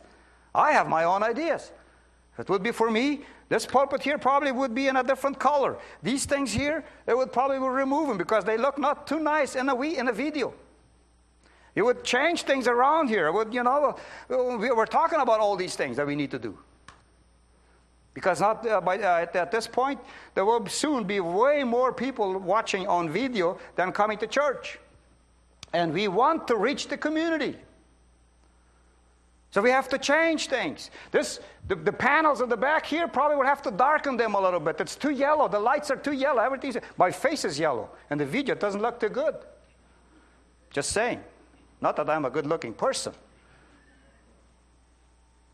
I 0.55 0.71
have 0.71 0.87
my 0.87 1.03
own 1.03 1.23
ideas. 1.23 1.71
It 2.41 2.49
would 2.49 2.63
be 2.63 2.71
for 2.71 2.89
me, 2.89 3.21
this 3.49 3.67
pulpit 3.67 4.01
here 4.01 4.17
probably 4.17 4.51
would 4.51 4.73
be 4.73 4.87
in 4.87 4.95
a 4.95 5.03
different 5.03 5.37
color. 5.37 5.77
These 6.01 6.25
things 6.25 6.51
here, 6.51 6.83
they 7.05 7.13
would 7.13 7.31
probably 7.31 7.59
remove 7.59 8.07
them 8.07 8.17
because 8.17 8.43
they 8.43 8.57
look 8.57 8.79
not 8.79 9.05
too 9.05 9.19
nice 9.19 9.55
in 9.55 9.69
a, 9.69 9.75
we, 9.75 9.97
in 9.97 10.07
a 10.07 10.11
video. 10.11 10.53
You 11.75 11.85
would 11.85 12.03
change 12.03 12.41
things 12.43 12.67
around 12.67 13.09
here. 13.09 13.31
Would, 13.31 13.53
you 13.53 13.61
know, 13.61 13.95
we're 14.27 14.85
talking 14.87 15.19
about 15.19 15.39
all 15.39 15.55
these 15.55 15.75
things 15.75 15.97
that 15.97 16.07
we 16.07 16.15
need 16.15 16.31
to 16.31 16.39
do. 16.39 16.57
Because 18.15 18.41
not, 18.41 18.67
uh, 18.67 18.81
by, 18.81 18.97
uh, 18.97 19.21
at, 19.21 19.35
at, 19.35 19.51
this 19.51 19.67
point, 19.67 19.99
there 20.33 20.43
will 20.43 20.65
soon 20.65 21.03
be 21.03 21.19
way 21.19 21.63
more 21.63 21.93
people 21.93 22.39
watching 22.39 22.87
on 22.87 23.07
video 23.09 23.59
than 23.75 23.91
coming 23.91 24.17
to 24.17 24.27
church. 24.27 24.79
And 25.73 25.93
we 25.93 26.07
want 26.07 26.47
to 26.47 26.57
reach 26.57 26.87
the 26.87 26.97
community. 26.97 27.55
So 29.51 29.61
we 29.61 29.69
have 29.69 29.89
to 29.89 29.97
change 29.97 30.47
things. 30.47 30.91
This, 31.11 31.41
the, 31.67 31.75
the 31.75 31.91
panels 31.91 32.41
at 32.41 32.47
the 32.47 32.55
back 32.57 32.85
here 32.85 33.07
probably 33.07 33.35
would 33.35 33.47
have 33.47 33.61
to 33.63 33.71
darken 33.71 34.15
them 34.15 34.33
a 34.33 34.39
little 34.39 34.61
bit. 34.61 34.79
It's 34.79 34.95
too 34.95 35.11
yellow. 35.11 35.49
The 35.49 35.59
lights 35.59 35.91
are 35.91 35.97
too 35.97 36.13
yellow. 36.13 36.41
Everything's, 36.41 36.77
my 36.97 37.11
face 37.11 37.43
is 37.43 37.59
yellow. 37.59 37.89
And 38.09 38.19
the 38.19 38.25
video 38.25 38.55
doesn't 38.55 38.81
look 38.81 38.99
too 39.01 39.09
good. 39.09 39.35
Just 40.69 40.91
saying. 40.91 41.21
Not 41.81 41.97
that 41.97 42.09
I'm 42.09 42.23
a 42.23 42.29
good 42.29 42.47
looking 42.47 42.73
person. 42.73 43.13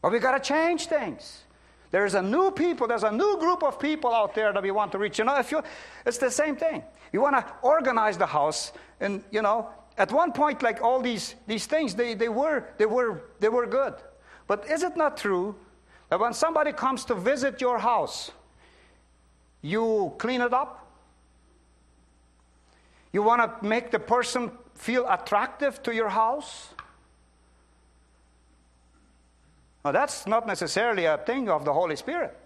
But 0.02 0.12
we 0.12 0.20
got 0.20 0.42
to 0.42 0.48
change 0.48 0.86
things. 0.86 1.44
There's 1.90 2.14
a 2.14 2.22
new 2.22 2.52
people, 2.52 2.86
there's 2.88 3.04
a 3.04 3.12
new 3.12 3.38
group 3.40 3.64
of 3.64 3.80
people 3.80 4.14
out 4.14 4.36
there 4.36 4.54
that 4.54 4.62
we 4.62 4.72
want 4.72 4.92
to 4.92 5.00
reach. 5.00 5.18
You 5.18 5.26
know, 5.26 5.40
if 5.40 5.52
you, 5.52 5.64
it's 6.06 6.18
the 6.18 6.30
same 6.30 6.56
thing. 6.56 6.84
You 7.14 7.22
want 7.22 7.36
to 7.36 7.54
organize 7.62 8.18
the 8.18 8.26
house, 8.26 8.74
and 9.00 9.24
you 9.32 9.42
know, 9.42 9.70
at 9.98 10.12
one 10.12 10.32
point, 10.32 10.62
like 10.62 10.82
all 10.82 11.02
these, 11.02 11.36
these 11.48 11.66
things, 11.66 11.96
they, 11.96 12.14
they, 12.14 12.30
were, 12.30 12.66
they, 12.78 12.86
were, 12.86 13.24
they 13.40 13.50
were 13.50 13.66
good. 13.66 13.96
But 14.46 14.70
is 14.70 14.84
it 14.84 14.96
not 14.96 15.18
true 15.18 15.56
that 16.10 16.20
when 16.20 16.34
somebody 16.34 16.72
comes 16.72 17.04
to 17.06 17.16
visit 17.16 17.60
your 17.60 17.80
house, 17.80 18.32
you 19.62 20.14
clean 20.18 20.42
it 20.42 20.54
up? 20.54 20.88
You 23.12 23.24
want 23.24 23.42
to 23.42 23.66
make 23.66 23.90
the 23.90 24.00
person 24.00 24.52
feel 24.76 25.08
attractive 25.10 25.82
to 25.84 25.96
your 25.96 26.10
house? 26.10 26.70
Now, 29.84 29.92
that's 29.92 30.28
not 30.28 30.46
necessarily 30.46 31.06
a 31.06 31.18
thing 31.18 31.50
of 31.50 31.66
the 31.66 31.74
Holy 31.74 31.96
Spirit. 31.96 32.38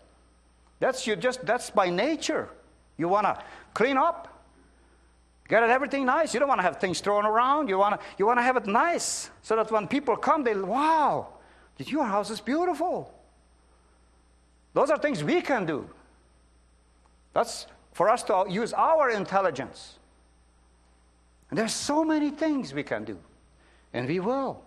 That's 0.79 1.05
you 1.05 1.15
just 1.15 1.45
that's 1.45 1.69
by 1.69 1.89
nature. 1.89 2.49
You 2.97 3.07
want 3.07 3.25
to 3.25 3.43
clean 3.73 3.97
up, 3.97 4.30
get 5.51 5.69
everything 5.69 6.05
nice. 6.05 6.33
You 6.33 6.39
don't 6.39 6.49
want 6.49 6.59
to 6.59 6.63
have 6.63 6.77
things 6.77 7.01
thrown 7.01 7.25
around. 7.25 7.67
You 7.67 7.77
want 7.77 7.99
to 7.99 8.05
you 8.17 8.25
want 8.25 8.39
to 8.39 8.43
have 8.43 8.57
it 8.57 8.65
nice 8.65 9.29
so 9.41 9.55
that 9.57 9.69
when 9.69 9.87
people 9.87 10.15
come, 10.15 10.43
they 10.43 10.55
wow, 10.55 11.27
your 11.77 12.05
house 12.05 12.29
is 12.29 12.39
beautiful. 12.39 13.13
Those 14.73 14.89
are 14.89 14.97
things 14.97 15.23
we 15.23 15.41
can 15.41 15.65
do. 15.65 15.89
That's 17.33 17.67
for 17.91 18.09
us 18.09 18.23
to 18.23 18.45
use 18.49 18.73
our 18.73 19.09
intelligence. 19.09 19.99
And 21.49 21.59
there's 21.59 21.73
so 21.73 22.05
many 22.05 22.29
things 22.31 22.73
we 22.73 22.83
can 22.83 23.03
do, 23.03 23.19
and 23.93 24.07
we 24.07 24.21
will. 24.21 24.63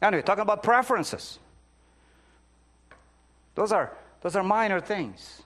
Anyway, 0.00 0.22
talking 0.22 0.42
about 0.42 0.62
preferences. 0.62 1.38
Those 3.54 3.70
are, 3.70 3.92
those 4.22 4.34
are 4.34 4.42
minor 4.42 4.80
things. 4.80 5.42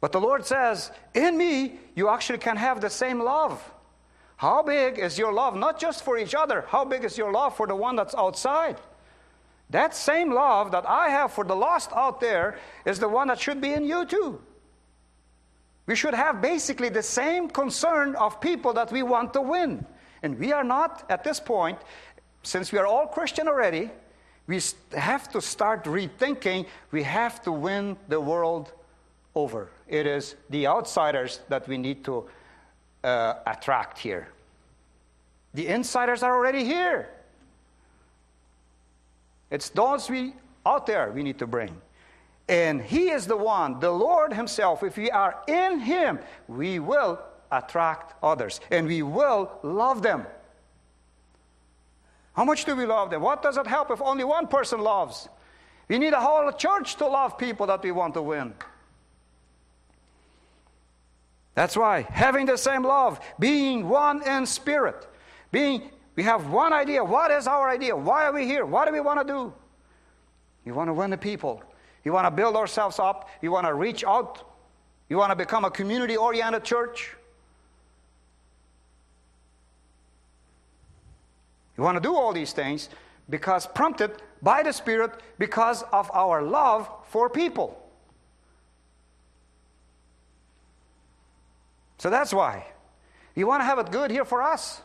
But 0.00 0.12
the 0.12 0.20
Lord 0.20 0.46
says, 0.46 0.90
in 1.14 1.36
me, 1.36 1.78
you 1.94 2.08
actually 2.08 2.38
can 2.38 2.56
have 2.56 2.80
the 2.80 2.90
same 2.90 3.20
love. 3.20 3.62
How 4.36 4.62
big 4.62 4.98
is 4.98 5.18
your 5.18 5.32
love? 5.32 5.54
Not 5.54 5.78
just 5.78 6.02
for 6.02 6.16
each 6.16 6.34
other, 6.34 6.64
how 6.68 6.84
big 6.86 7.04
is 7.04 7.18
your 7.18 7.30
love 7.30 7.56
for 7.56 7.66
the 7.66 7.76
one 7.76 7.96
that's 7.96 8.14
outside? 8.14 8.80
That 9.68 9.94
same 9.94 10.32
love 10.32 10.72
that 10.72 10.88
I 10.88 11.10
have 11.10 11.32
for 11.32 11.44
the 11.44 11.54
lost 11.54 11.90
out 11.94 12.20
there 12.20 12.58
is 12.84 12.98
the 12.98 13.08
one 13.08 13.28
that 13.28 13.38
should 13.38 13.60
be 13.60 13.72
in 13.72 13.84
you 13.84 14.06
too. 14.06 14.40
We 15.86 15.94
should 15.94 16.14
have 16.14 16.40
basically 16.40 16.88
the 16.88 17.02
same 17.02 17.48
concern 17.48 18.16
of 18.16 18.40
people 18.40 18.72
that 18.74 18.90
we 18.90 19.02
want 19.02 19.32
to 19.34 19.42
win. 19.42 19.84
And 20.22 20.38
we 20.38 20.52
are 20.52 20.64
not, 20.64 21.04
at 21.10 21.22
this 21.22 21.38
point, 21.38 21.78
since 22.42 22.72
we 22.72 22.78
are 22.78 22.86
all 22.86 23.06
Christian 23.06 23.46
already, 23.46 23.90
we 24.46 24.60
have 24.96 25.28
to 25.30 25.40
start 25.40 25.84
rethinking 25.84 26.66
we 26.90 27.02
have 27.02 27.42
to 27.42 27.52
win 27.52 27.96
the 28.08 28.20
world 28.20 28.72
over. 29.34 29.70
It 29.88 30.06
is 30.06 30.36
the 30.50 30.66
outsiders 30.66 31.40
that 31.48 31.68
we 31.68 31.78
need 31.78 32.04
to 32.04 32.28
uh, 33.04 33.34
attract 33.46 33.98
here. 33.98 34.28
The 35.54 35.66
insiders 35.66 36.22
are 36.22 36.34
already 36.34 36.64
here. 36.64 37.08
It's 39.50 39.68
those 39.70 40.08
we 40.08 40.34
out 40.64 40.86
there 40.86 41.10
we 41.10 41.22
need 41.22 41.38
to 41.38 41.46
bring. 41.46 41.80
And 42.48 42.82
He 42.82 43.10
is 43.10 43.26
the 43.26 43.36
one, 43.36 43.80
the 43.80 43.90
Lord 43.90 44.32
Himself. 44.32 44.82
If 44.82 44.96
we 44.96 45.10
are 45.10 45.42
in 45.46 45.80
Him, 45.80 46.18
we 46.48 46.78
will 46.78 47.20
attract 47.50 48.14
others 48.22 48.60
and 48.70 48.86
we 48.86 49.02
will 49.02 49.50
love 49.62 50.02
them. 50.02 50.26
How 52.34 52.44
much 52.44 52.64
do 52.64 52.76
we 52.76 52.86
love 52.86 53.10
them? 53.10 53.22
What 53.22 53.42
does 53.42 53.56
it 53.56 53.66
help 53.66 53.90
if 53.90 54.00
only 54.00 54.24
one 54.24 54.46
person 54.46 54.80
loves? 54.80 55.28
We 55.88 55.98
need 55.98 56.12
a 56.12 56.20
whole 56.20 56.50
church 56.52 56.96
to 56.96 57.06
love 57.06 57.36
people 57.36 57.66
that 57.66 57.82
we 57.82 57.90
want 57.90 58.14
to 58.14 58.22
win. 58.22 58.54
That's 61.60 61.76
why 61.76 62.06
having 62.08 62.46
the 62.46 62.56
same 62.56 62.82
love, 62.82 63.20
being 63.38 63.86
one 63.86 64.26
in 64.26 64.46
spirit, 64.46 65.06
being 65.52 65.90
we 66.16 66.22
have 66.22 66.48
one 66.48 66.72
idea. 66.72 67.04
What 67.04 67.30
is 67.30 67.46
our 67.46 67.68
idea? 67.68 67.94
Why 67.94 68.24
are 68.24 68.32
we 68.32 68.46
here? 68.46 68.64
What 68.64 68.86
do 68.86 68.94
we 68.94 69.00
want 69.00 69.20
to 69.20 69.30
do? 69.30 69.52
We 70.64 70.72
want 70.72 70.88
to 70.88 70.94
win 70.94 71.10
the 71.10 71.18
people. 71.18 71.62
You 72.02 72.14
want 72.14 72.26
to 72.26 72.30
build 72.30 72.56
ourselves 72.56 72.98
up. 72.98 73.28
You 73.42 73.50
want 73.52 73.66
to 73.66 73.74
reach 73.74 74.04
out. 74.04 74.42
You 75.10 75.18
want 75.18 75.32
to 75.32 75.36
become 75.36 75.66
a 75.66 75.70
community 75.70 76.16
oriented 76.16 76.64
church. 76.64 77.14
You 81.76 81.84
want 81.84 81.96
to 81.96 82.00
do 82.00 82.16
all 82.16 82.32
these 82.32 82.54
things 82.54 82.88
because 83.28 83.66
prompted 83.66 84.12
by 84.40 84.62
the 84.62 84.72
Spirit 84.72 85.20
because 85.38 85.82
of 85.92 86.10
our 86.14 86.40
love 86.40 86.88
for 87.04 87.28
people. 87.28 87.89
So 92.00 92.08
that's 92.08 92.32
why. 92.32 92.64
You 93.34 93.46
want 93.46 93.60
to 93.60 93.66
have 93.66 93.78
it 93.78 93.90
good 93.92 94.10
here 94.10 94.24
for 94.24 94.42
us. 94.42 94.80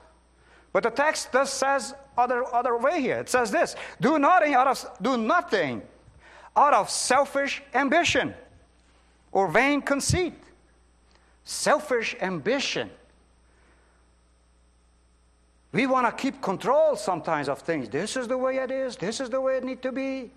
But 0.73 0.84
the 0.84 0.89
text 0.89 1.32
does 1.32 1.49
says 1.49 1.93
other, 2.17 2.43
other 2.54 2.78
way 2.78 2.99
here. 2.99 3.17
It 3.19 3.30
says 3.30 3.51
this 3.51 3.78
do 4.01 4.19
nothing 4.19 4.54
out 4.54 4.67
of 4.67 4.97
do 5.01 5.17
nothing 5.17 5.82
out 6.58 6.73
of 6.73 6.89
selfish 6.89 7.63
ambition 7.73 8.34
or 9.32 9.47
vain 9.47 9.82
conceit. 9.82 10.34
Selfish 11.45 12.17
ambition. 12.19 12.89
We 15.71 15.88
want 15.88 16.08
to 16.08 16.21
keep 16.21 16.41
control 16.41 16.97
sometimes 16.97 17.47
of 17.47 17.60
things. 17.60 17.88
This 17.88 18.17
is 18.17 18.28
the 18.28 18.38
way 18.38 18.58
it 18.58 18.71
is. 18.71 18.97
This 18.97 19.21
is 19.21 19.30
the 19.30 19.39
way 19.39 19.56
it 19.56 19.63
need 19.63 19.82
to 19.84 19.93
be. 19.93 20.32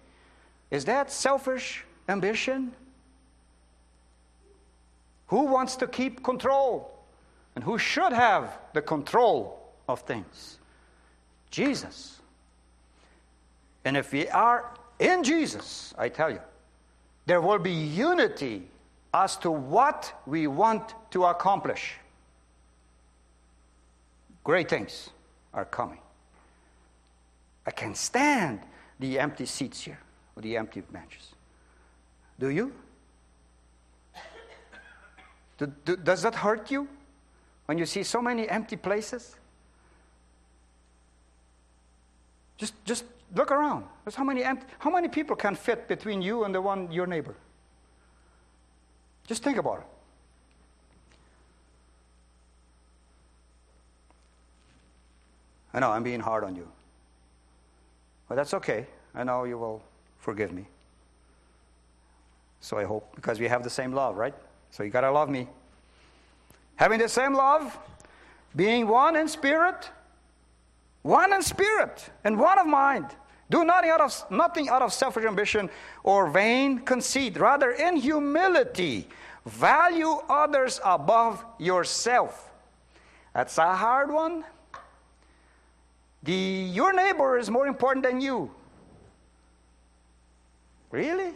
Is 0.71 0.85
that 0.85 1.11
selfish 1.11 1.85
ambition? 2.09 2.73
Who 5.29 5.45
wants 5.45 5.77
to 5.77 5.87
keep 5.87 6.23
control? 6.23 6.95
And 7.55 7.65
who 7.65 7.79
should 7.79 8.13
have 8.13 8.59
the 8.73 8.83
control 8.83 9.73
of 9.89 10.01
things? 10.01 10.59
Jesus. 11.51 12.21
And 13.85 13.97
if 13.97 14.13
we 14.13 14.29
are 14.29 14.71
in 14.99 15.25
Jesus, 15.25 15.95
I 15.97 16.09
tell 16.09 16.31
you, 16.31 16.41
there 17.27 17.41
will 17.41 17.59
be 17.59 17.73
unity 17.73 18.69
as 19.13 19.37
to 19.39 19.51
what 19.51 20.13
we 20.27 20.47
want 20.47 20.95
to 21.11 21.25
accomplish. 21.25 21.95
Great 24.45 24.69
things 24.69 25.11
are 25.53 25.65
coming. 25.65 25.99
I 27.67 27.71
can 27.71 27.95
stand 27.95 28.61
the 28.99 29.19
empty 29.19 29.47
seats 29.47 29.83
here, 29.83 29.99
or 30.37 30.43
the 30.43 30.57
empty 30.57 30.81
benches. 30.81 31.35
Do 32.39 32.49
you? 32.49 32.73
Do, 35.59 35.67
do, 35.85 35.97
does 35.97 36.23
that 36.23 36.37
hurt 36.37 36.71
you 36.71 36.89
when 37.67 37.79
you 37.79 37.87
see 37.87 38.03
so 38.03 38.23
many 38.23 38.49
empty 38.49 38.77
places? 38.77 39.37
Just, 42.57 42.75
just 42.85 43.05
look 43.35 43.51
around. 43.51 43.85
There's 44.05 44.15
how 44.15 44.25
many 44.25 44.43
empty, 44.43 44.67
how 44.79 44.91
many 44.91 45.09
people 45.09 45.37
can 45.37 45.55
fit 45.55 45.89
between 45.89 46.23
you 46.23 46.45
and 46.45 46.55
the 46.55 46.61
one 46.61 46.91
your 46.91 47.07
neighbor? 47.07 47.35
Just 49.27 49.43
think 49.43 49.59
about 49.59 49.81
it. 49.81 49.87
I 55.75 55.81
know 55.81 55.91
I'm 55.91 56.03
being 56.03 56.21
hard 56.21 56.45
on 56.45 56.57
you. 56.57 56.67
But 58.29 58.37
that's 58.37 58.55
okay. 58.55 58.87
I 59.15 59.25
know 59.25 59.45
you 59.45 59.59
will 59.59 59.83
forgive 60.19 60.53
me. 60.53 60.67
So 62.61 62.79
I 62.79 62.85
hope, 62.85 63.15
because 63.15 63.39
we 63.39 63.49
have 63.49 63.63
the 63.63 63.71
same 63.71 63.93
love, 63.93 64.17
right? 64.17 64.35
So 64.71 64.83
you 64.83 64.91
got 64.91 65.03
to 65.03 65.11
love 65.11 65.29
me. 65.29 65.49
Having 66.77 67.01
the 67.01 67.09
same 67.09 67.35
love, 67.35 67.77
being 68.55 68.87
one 68.87 69.17
in 69.17 69.29
spirit, 69.29 69.91
one 71.03 71.33
in 71.33 71.43
spirit, 71.43 72.11
and 72.25 72.39
one 72.39 72.59
of 72.59 72.67
mind. 72.67 73.07
Do 73.51 73.65
nothing 73.65 73.91
out 73.91 74.01
of, 74.01 74.31
nothing 74.31 74.69
out 74.69 74.83
of 74.83 74.93
selfish 74.93 75.25
ambition 75.25 75.71
or 76.05 76.29
vain 76.29 76.81
conceit. 76.81 77.39
Rather, 77.39 77.71
in 77.71 77.97
humility, 77.97 79.09
value 79.47 80.21
others 80.29 80.81
above 80.85 81.45
yourself. 81.59 82.51
That's 83.35 83.57
a 83.59 83.75
hard 83.75 84.13
one. 84.13 84.45
The, 86.23 86.33
your 86.33 86.93
neighbor 86.93 87.39
is 87.39 87.51
more 87.51 87.67
important 87.67 88.05
than 88.05 88.21
you. 88.21 88.51
Really? 90.91 91.33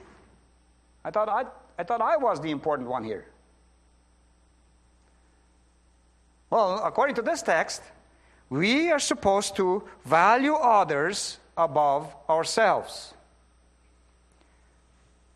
I 1.05 1.11
thought 1.11 1.29
I, 1.29 1.45
I 1.79 1.85
thought 1.85 2.01
I 2.01 2.17
was 2.17 2.41
the 2.41 2.51
important 2.51 2.89
one 2.89 3.05
here. 3.05 3.27
Well, 6.51 6.83
according 6.85 7.15
to 7.17 7.23
this 7.23 7.41
text, 7.41 7.83
we 8.51 8.91
are 8.91 8.99
supposed 8.99 9.57
to 9.57 9.83
value 10.05 10.55
others 10.55 11.39
above 11.57 12.15
ourselves. 12.29 13.15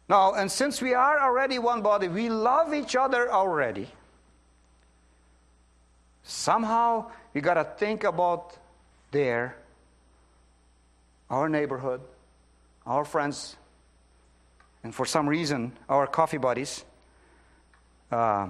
Now, 0.09 0.35
and 0.35 0.53
since 0.53 0.83
we 0.83 0.95
are 0.95 1.19
already 1.19 1.59
one 1.59 1.83
body, 1.83 2.09
we 2.09 2.29
love 2.29 2.75
each 2.75 2.95
other 2.95 3.33
already. 3.33 3.89
Somehow, 6.23 7.11
we 7.33 7.41
got 7.41 7.55
to 7.55 7.65
think 7.65 8.05
about 8.05 8.57
there, 9.11 9.57
our 11.31 11.49
neighborhood, 11.49 12.01
our 12.87 13.05
friends, 13.05 13.57
and 14.83 14.95
for 14.95 15.07
some 15.07 15.29
reason, 15.29 15.73
our 15.89 16.07
coffee 16.07 16.39
buddies. 16.39 16.85
Uh, 18.11 18.49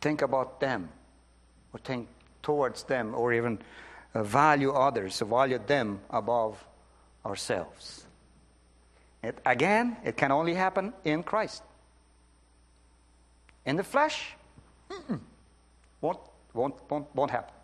think 0.00 0.22
about 0.22 0.60
them, 0.60 0.88
or 1.72 1.80
think 1.80 2.08
towards 2.42 2.84
them, 2.84 3.14
or 3.14 3.32
even 3.32 3.58
uh, 4.14 4.22
value 4.22 4.72
others, 4.72 5.20
value 5.20 5.58
them 5.66 6.00
above 6.10 6.64
ourselves. 7.26 8.06
It, 9.22 9.36
again, 9.44 9.96
it 10.04 10.16
can 10.16 10.30
only 10.30 10.54
happen 10.54 10.92
in 11.04 11.22
Christ. 11.22 11.62
In 13.66 13.76
the 13.76 13.84
flesh, 13.84 14.34
won't, 16.00 16.20
won't, 16.54 16.74
won't, 16.88 17.14
won't 17.14 17.30
happen. 17.30 17.54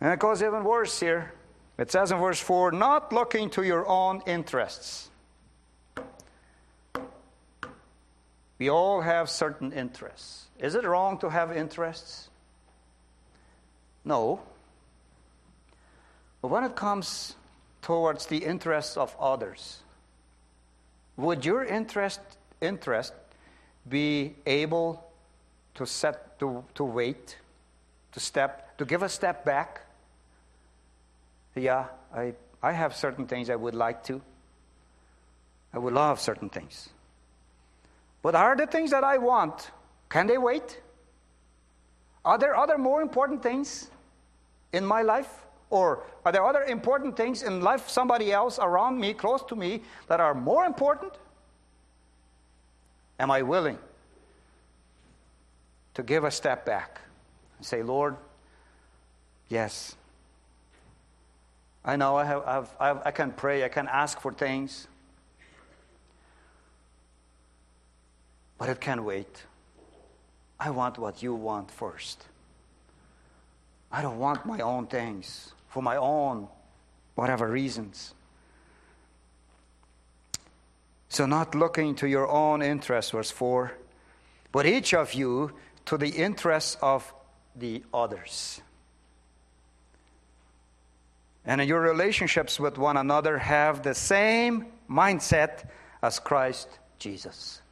And 0.00 0.12
it 0.12 0.18
goes 0.18 0.42
even 0.42 0.64
worse 0.64 0.98
here. 1.00 1.32
It 1.78 1.92
says 1.92 2.10
in 2.10 2.18
verse 2.18 2.40
4 2.40 2.72
not 2.72 3.12
looking 3.12 3.50
to 3.50 3.62
your 3.62 3.86
own 3.86 4.22
interests. 4.26 5.08
We 8.58 8.68
all 8.68 9.00
have 9.00 9.30
certain 9.30 9.72
interests. 9.72 10.46
Is 10.58 10.74
it 10.74 10.84
wrong 10.84 11.18
to 11.18 11.30
have 11.30 11.56
interests? 11.56 12.28
No. 14.04 14.40
But 16.42 16.48
when 16.48 16.64
it 16.64 16.74
comes 16.74 17.36
towards 17.82 18.26
the 18.26 18.38
interests 18.38 18.96
of 18.96 19.14
others, 19.20 19.78
would 21.16 21.44
your 21.44 21.64
interest, 21.64 22.20
interest 22.60 23.12
be 23.88 24.34
able 24.44 25.04
to 25.74 25.86
set 25.86 26.40
to, 26.40 26.64
to 26.74 26.82
wait, 26.82 27.36
to 28.12 28.18
step, 28.18 28.76
to 28.78 28.84
give 28.84 29.02
a 29.02 29.08
step 29.08 29.44
back? 29.44 29.82
Yeah, 31.58 31.86
I, 32.14 32.34
I 32.62 32.72
have 32.72 32.94
certain 32.94 33.26
things 33.26 33.50
I 33.50 33.56
would 33.56 33.74
like 33.74 34.04
to. 34.04 34.20
I 35.72 35.78
would 35.78 35.92
love 35.92 36.20
certain 36.20 36.48
things. 36.48 36.88
But 38.22 38.34
are 38.34 38.56
the 38.56 38.66
things 38.66 38.90
that 38.90 39.04
I 39.04 39.18
want, 39.18 39.70
can 40.08 40.26
they 40.26 40.38
wait? 40.38 40.80
Are 42.24 42.38
there 42.38 42.56
other 42.56 42.78
more 42.78 43.00
important 43.02 43.42
things 43.42 43.90
in 44.72 44.84
my 44.84 45.02
life? 45.02 45.28
Or 45.70 46.04
are 46.24 46.32
there 46.32 46.44
other 46.44 46.64
important 46.64 47.16
things 47.16 47.42
in 47.42 47.60
life, 47.60 47.88
somebody 47.88 48.32
else 48.32 48.58
around 48.58 48.98
me, 48.98 49.12
close 49.12 49.42
to 49.44 49.56
me, 49.56 49.82
that 50.08 50.20
are 50.20 50.34
more 50.34 50.64
important? 50.64 51.12
Am 53.20 53.30
I 53.30 53.42
willing 53.42 53.78
to 55.94 56.02
give 56.02 56.24
a 56.24 56.30
step 56.30 56.64
back 56.64 57.00
and 57.58 57.66
say, 57.66 57.82
Lord, 57.82 58.16
yes, 59.48 59.94
I 61.88 61.96
know 61.96 62.16
I, 62.16 62.24
have, 62.26 62.42
I've, 62.46 62.68
I've, 62.78 63.06
I 63.06 63.10
can 63.12 63.32
pray, 63.32 63.64
I 63.64 63.68
can 63.70 63.88
ask 63.88 64.20
for 64.20 64.30
things, 64.30 64.88
but 68.58 68.68
it 68.68 68.78
can 68.78 69.06
wait. 69.06 69.44
I 70.60 70.68
want 70.68 70.98
what 70.98 71.22
you 71.22 71.32
want 71.32 71.70
first. 71.70 72.26
I 73.90 74.02
don't 74.02 74.18
want 74.18 74.44
my 74.44 74.60
own 74.60 74.86
things 74.86 75.54
for 75.68 75.82
my 75.82 75.96
own 75.96 76.48
whatever 77.14 77.48
reasons. 77.48 78.12
So, 81.08 81.24
not 81.24 81.54
looking 81.54 81.94
to 81.94 82.06
your 82.06 82.28
own 82.28 82.60
interests, 82.60 83.12
verse 83.12 83.30
4, 83.30 83.72
but 84.52 84.66
each 84.66 84.92
of 84.92 85.14
you 85.14 85.52
to 85.86 85.96
the 85.96 86.10
interests 86.10 86.76
of 86.82 87.14
the 87.56 87.82
others. 87.94 88.60
And 91.48 91.64
your 91.64 91.80
relationships 91.80 92.60
with 92.60 92.76
one 92.76 92.98
another, 92.98 93.38
have 93.38 93.82
the 93.82 93.94
same 93.94 94.66
mindset 94.88 95.66
as 96.02 96.18
Christ 96.18 96.68
Jesus. 96.98 97.62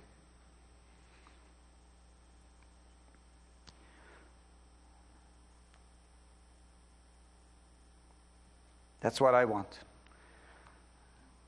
That's 9.01 9.21
what 9.21 9.35
I 9.35 9.45
want. 9.45 9.79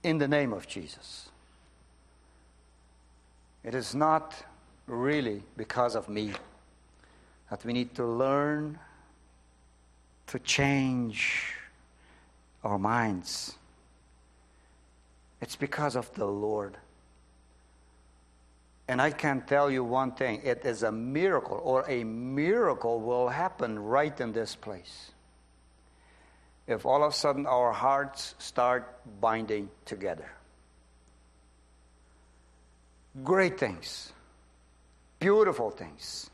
In 0.02 0.18
the 0.18 0.28
name 0.28 0.52
of 0.52 0.68
Jesus. 0.68 1.30
It 3.64 3.74
is 3.74 3.94
not 3.94 4.34
really 4.86 5.42
because 5.56 5.96
of 5.96 6.10
me 6.10 6.32
that 7.48 7.64
we 7.64 7.72
need 7.72 7.94
to 7.94 8.04
learn 8.04 8.78
to 10.26 10.38
change 10.40 11.54
our 12.64 12.78
minds. 12.78 13.54
It's 15.40 15.56
because 15.56 15.96
of 15.96 16.12
the 16.14 16.26
Lord. 16.26 16.76
And 18.88 19.02
I 19.02 19.10
can 19.10 19.42
tell 19.42 19.70
you 19.70 19.84
one 19.84 20.12
thing 20.12 20.40
it 20.42 20.64
is 20.64 20.82
a 20.82 20.90
miracle, 20.90 21.60
or 21.62 21.84
a 21.88 22.04
miracle 22.04 23.00
will 23.00 23.28
happen 23.28 23.78
right 23.78 24.18
in 24.20 24.32
this 24.32 24.56
place. 24.56 25.10
If 26.66 26.86
all 26.86 27.02
of 27.04 27.12
a 27.12 27.14
sudden 27.14 27.46
our 27.46 27.72
hearts 27.72 28.34
start 28.38 28.94
binding 29.20 29.70
together. 29.84 30.30
Great 33.24 33.58
things, 33.58 34.12
beautiful 35.18 35.70
things, 35.70 36.30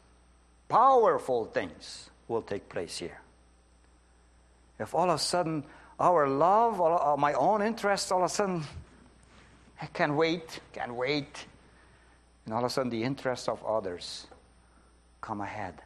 powerful 0.68 1.46
things 1.46 2.10
will 2.28 2.42
take 2.42 2.68
place 2.68 2.98
here. 2.98 3.20
If 4.78 4.94
all 4.94 5.08
of 5.08 5.16
a 5.16 5.18
sudden 5.18 5.64
our 5.98 6.28
love, 6.28 6.80
all, 6.80 7.14
uh, 7.14 7.16
my 7.16 7.33
own 7.35 7.62
interests, 7.62 8.11
all 8.11 8.20
of 8.20 8.30
a 8.30 8.35
sudden, 8.35 8.64
I 9.80 9.87
can't 9.87 10.14
wait, 10.14 10.61
can't 10.72 10.94
wait 10.94 11.46
and 12.44 12.52
all 12.52 12.61
of 12.61 12.66
a 12.66 12.70
sudden, 12.70 12.90
the 12.90 13.02
interests 13.02 13.48
of 13.48 13.64
others 13.64 14.26
come 15.20 15.40
ahead. 15.40 15.80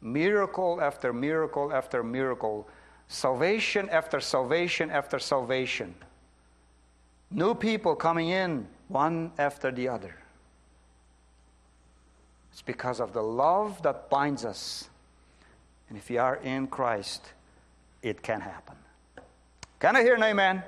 Miracle 0.00 0.80
after 0.80 1.12
miracle 1.12 1.72
after 1.72 2.02
miracle, 2.02 2.68
salvation 3.08 3.88
after 3.90 4.20
salvation 4.20 4.90
after 4.90 5.18
salvation. 5.18 5.94
New 7.30 7.54
people 7.54 7.94
coming 7.94 8.28
in, 8.28 8.66
one 8.88 9.32
after 9.38 9.70
the 9.70 9.88
other. 9.88 10.14
It's 12.52 12.62
because 12.62 13.00
of 13.00 13.12
the 13.12 13.22
love 13.22 13.82
that 13.82 14.10
binds 14.10 14.44
us. 14.44 14.88
And 15.88 15.96
if 15.96 16.10
you 16.10 16.20
are 16.20 16.36
in 16.36 16.66
Christ, 16.66 17.32
it 18.02 18.22
can 18.22 18.40
happen. 18.40 18.76
Can 19.78 19.96
I 19.96 20.02
hear 20.02 20.14
an 20.14 20.22
amen? 20.22 20.62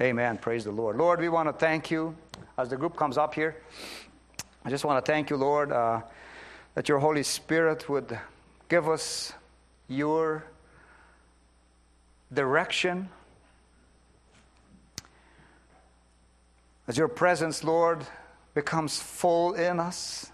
Amen. 0.00 0.38
Praise 0.38 0.64
the 0.64 0.70
Lord. 0.70 0.96
Lord, 0.96 1.20
we 1.20 1.28
want 1.28 1.48
to 1.48 1.52
thank 1.52 1.90
you 1.90 2.16
as 2.56 2.68
the 2.68 2.76
group 2.76 2.96
comes 2.96 3.18
up 3.18 3.34
here. 3.34 3.56
I 4.64 4.70
just 4.70 4.84
want 4.84 5.04
to 5.04 5.12
thank 5.12 5.30
you, 5.30 5.36
Lord, 5.36 5.72
uh, 5.72 6.02
that 6.74 6.88
your 6.88 6.98
Holy 6.98 7.22
Spirit 7.22 7.88
would 7.88 8.18
give 8.68 8.88
us 8.88 9.32
your 9.88 10.44
direction. 12.32 13.08
As 16.86 16.96
your 16.96 17.08
presence, 17.08 17.64
Lord, 17.64 18.06
becomes 18.54 19.00
full 19.00 19.54
in 19.54 19.80
us. 19.80 20.30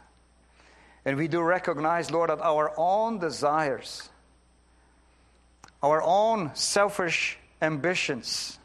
And 1.07 1.17
we 1.17 1.29
do 1.29 1.41
recognize, 1.41 2.11
Lord, 2.11 2.31
that 2.31 2.41
our 2.41 2.73
own 2.77 3.21
desires, 3.21 4.09
our 5.81 6.03
own 6.03 6.51
selfish 6.55 7.39
ambitions, 7.63 8.59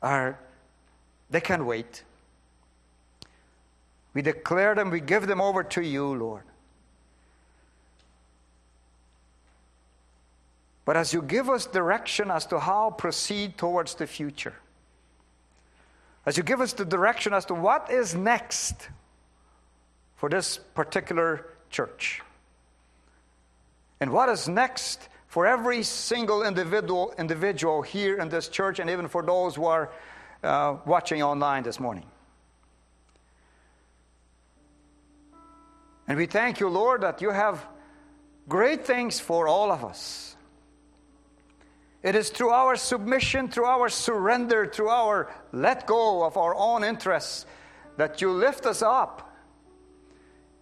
are, 0.00 0.38
they 1.28 1.40
can 1.40 1.66
wait. 1.66 2.04
We 4.14 4.22
declare 4.22 4.76
them, 4.76 4.90
we 4.90 5.00
give 5.00 5.26
them 5.26 5.40
over 5.40 5.64
to 5.64 5.82
you, 5.82 6.14
Lord. 6.14 6.44
But 10.84 10.96
as 10.96 11.12
you 11.12 11.20
give 11.20 11.50
us 11.50 11.66
direction 11.66 12.30
as 12.30 12.46
to 12.46 12.60
how 12.60 12.90
proceed 12.90 13.58
towards 13.58 13.96
the 13.96 14.06
future, 14.06 14.54
as 16.26 16.36
you 16.36 16.42
give 16.42 16.60
us 16.60 16.72
the 16.72 16.84
direction 16.84 17.34
as 17.34 17.44
to 17.46 17.54
what 17.54 17.90
is 17.90 18.14
next 18.14 18.88
for 20.16 20.28
this 20.28 20.58
particular 20.74 21.46
church, 21.70 22.22
and 24.00 24.12
what 24.12 24.28
is 24.28 24.48
next 24.48 25.08
for 25.26 25.46
every 25.46 25.82
single 25.82 26.42
individual, 26.42 27.12
individual 27.18 27.82
here 27.82 28.18
in 28.18 28.28
this 28.28 28.48
church, 28.48 28.78
and 28.78 28.88
even 28.88 29.08
for 29.08 29.22
those 29.22 29.56
who 29.56 29.66
are 29.66 29.90
uh, 30.42 30.76
watching 30.86 31.22
online 31.22 31.62
this 31.62 31.80
morning. 31.80 32.04
And 36.06 36.18
we 36.18 36.26
thank 36.26 36.60
you, 36.60 36.68
Lord, 36.68 37.00
that 37.00 37.22
you 37.22 37.30
have 37.30 37.66
great 38.48 38.86
things 38.86 39.18
for 39.18 39.48
all 39.48 39.72
of 39.72 39.84
us. 39.84 40.33
It 42.04 42.14
is 42.14 42.30
through 42.30 42.50
our 42.50 42.76
submission, 42.76 43.48
through 43.48 43.64
our 43.64 43.88
surrender, 43.88 44.66
through 44.66 44.90
our 44.90 45.34
let 45.50 45.88
go 45.88 46.22
of 46.22 46.36
our 46.36 46.54
own 46.54 46.84
interests 46.84 47.46
that 47.96 48.20
you 48.20 48.30
lift 48.30 48.66
us 48.66 48.80
up. 48.80 49.34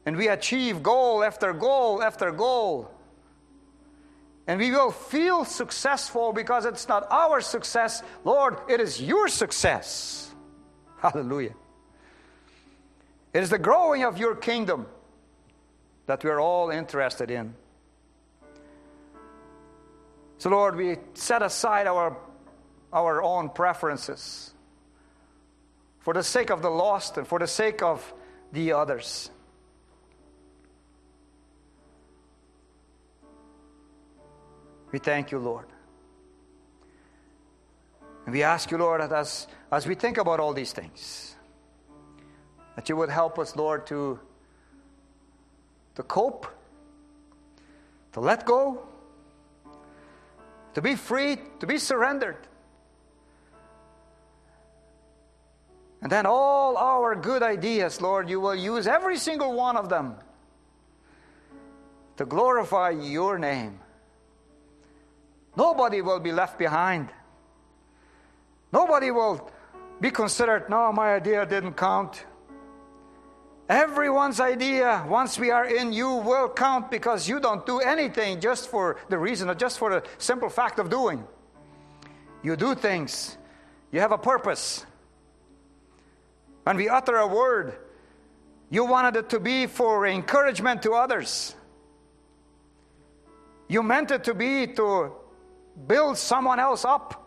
And 0.06 0.16
we 0.16 0.28
achieve 0.28 0.82
goal 0.82 1.22
after 1.22 1.52
goal 1.52 2.02
after 2.02 2.32
goal 2.32 2.90
and 4.46 4.58
we 4.58 4.70
will 4.70 4.90
feel 4.90 5.44
successful 5.44 6.32
because 6.32 6.64
it's 6.64 6.88
not 6.88 7.06
our 7.10 7.40
success. 7.40 8.02
Lord, 8.24 8.58
it 8.68 8.80
is 8.80 9.00
your 9.00 9.28
success. 9.28 10.34
Hallelujah. 10.98 11.54
It 13.32 13.42
is 13.42 13.50
the 13.50 13.58
growing 13.58 14.02
of 14.02 14.18
your 14.18 14.34
kingdom 14.34 14.86
that 16.06 16.24
we're 16.24 16.40
all 16.40 16.70
interested 16.70 17.30
in. 17.30 17.54
So, 20.42 20.50
Lord, 20.50 20.74
we 20.74 20.96
set 21.14 21.40
aside 21.40 21.86
our, 21.86 22.16
our 22.92 23.22
own 23.22 23.50
preferences 23.50 24.52
for 26.00 26.12
the 26.12 26.24
sake 26.24 26.50
of 26.50 26.62
the 26.62 26.68
lost 26.68 27.16
and 27.16 27.28
for 27.28 27.38
the 27.38 27.46
sake 27.46 27.80
of 27.80 28.12
the 28.52 28.72
others. 28.72 29.30
We 34.90 34.98
thank 34.98 35.30
you, 35.30 35.38
Lord. 35.38 35.66
And 38.26 38.34
we 38.34 38.42
ask 38.42 38.68
you, 38.72 38.78
Lord, 38.78 39.00
that 39.00 39.12
as, 39.12 39.46
as 39.70 39.86
we 39.86 39.94
think 39.94 40.18
about 40.18 40.40
all 40.40 40.52
these 40.52 40.72
things, 40.72 41.36
that 42.74 42.88
you 42.88 42.96
would 42.96 43.10
help 43.10 43.38
us, 43.38 43.54
Lord, 43.54 43.86
to, 43.86 44.18
to 45.94 46.02
cope, 46.02 46.48
to 48.14 48.18
let 48.18 48.44
go, 48.44 48.88
to 50.74 50.82
be 50.82 50.94
free, 50.94 51.38
to 51.60 51.66
be 51.66 51.78
surrendered. 51.78 52.36
And 56.02 56.10
then 56.10 56.26
all 56.26 56.76
our 56.76 57.14
good 57.14 57.42
ideas, 57.42 58.00
Lord, 58.00 58.28
you 58.28 58.40
will 58.40 58.54
use 58.54 58.86
every 58.86 59.16
single 59.16 59.52
one 59.52 59.76
of 59.76 59.88
them 59.88 60.16
to 62.16 62.26
glorify 62.26 62.90
your 62.90 63.38
name. 63.38 63.78
Nobody 65.56 66.00
will 66.00 66.18
be 66.18 66.32
left 66.32 66.58
behind. 66.58 67.08
Nobody 68.72 69.10
will 69.10 69.50
be 70.00 70.10
considered, 70.10 70.68
no, 70.68 70.92
my 70.92 71.14
idea 71.14 71.46
didn't 71.46 71.74
count. 71.74 72.24
Everyone's 73.72 74.38
idea, 74.38 75.02
once 75.08 75.38
we 75.38 75.50
are 75.50 75.64
in 75.64 75.94
you, 75.94 76.16
will 76.16 76.50
count 76.50 76.90
because 76.90 77.26
you 77.26 77.40
don't 77.40 77.64
do 77.64 77.80
anything 77.80 78.38
just 78.38 78.68
for 78.68 78.98
the 79.08 79.16
reason 79.16 79.48
or 79.48 79.54
just 79.54 79.78
for 79.78 79.88
the 79.88 80.02
simple 80.18 80.50
fact 80.50 80.78
of 80.78 80.90
doing. 80.90 81.24
You 82.42 82.54
do 82.54 82.74
things, 82.74 83.38
you 83.90 84.00
have 84.00 84.12
a 84.12 84.18
purpose. 84.18 84.84
When 86.64 86.76
we 86.76 86.90
utter 86.90 87.16
a 87.16 87.26
word, 87.26 87.78
you 88.68 88.84
wanted 88.84 89.16
it 89.16 89.30
to 89.30 89.40
be 89.40 89.66
for 89.66 90.06
encouragement 90.06 90.82
to 90.82 90.92
others. 90.92 91.54
You 93.68 93.82
meant 93.82 94.10
it 94.10 94.24
to 94.24 94.34
be 94.34 94.66
to 94.66 95.12
build 95.86 96.18
someone 96.18 96.60
else 96.60 96.84
up. 96.84 97.21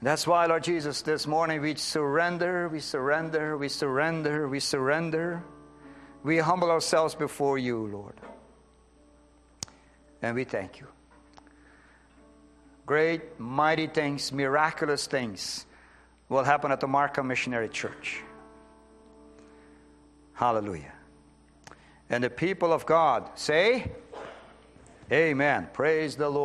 That's 0.00 0.26
why, 0.26 0.46
Lord 0.46 0.62
Jesus, 0.62 1.02
this 1.02 1.26
morning 1.26 1.60
we 1.60 1.74
surrender, 1.74 2.68
we 2.68 2.78
surrender, 2.78 3.58
we 3.58 3.68
surrender, 3.68 4.48
we 4.48 4.60
surrender. 4.60 5.42
We 6.22 6.38
humble 6.38 6.70
ourselves 6.70 7.14
before 7.14 7.58
you, 7.58 7.86
Lord. 7.86 8.14
And 10.22 10.34
we 10.34 10.44
thank 10.44 10.80
you. 10.80 10.86
Great, 12.86 13.38
mighty 13.38 13.86
things, 13.86 14.32
miraculous 14.32 15.06
things 15.06 15.66
will 16.28 16.44
happen 16.44 16.72
at 16.72 16.80
the 16.80 16.86
Markham 16.86 17.28
Missionary 17.28 17.68
Church. 17.68 18.20
Hallelujah. 20.34 20.92
And 22.08 22.22
the 22.22 22.30
people 22.30 22.72
of 22.72 22.86
God 22.86 23.30
say, 23.34 23.90
Amen. 25.10 25.68
Praise 25.72 26.16
the 26.16 26.28
Lord. 26.28 26.36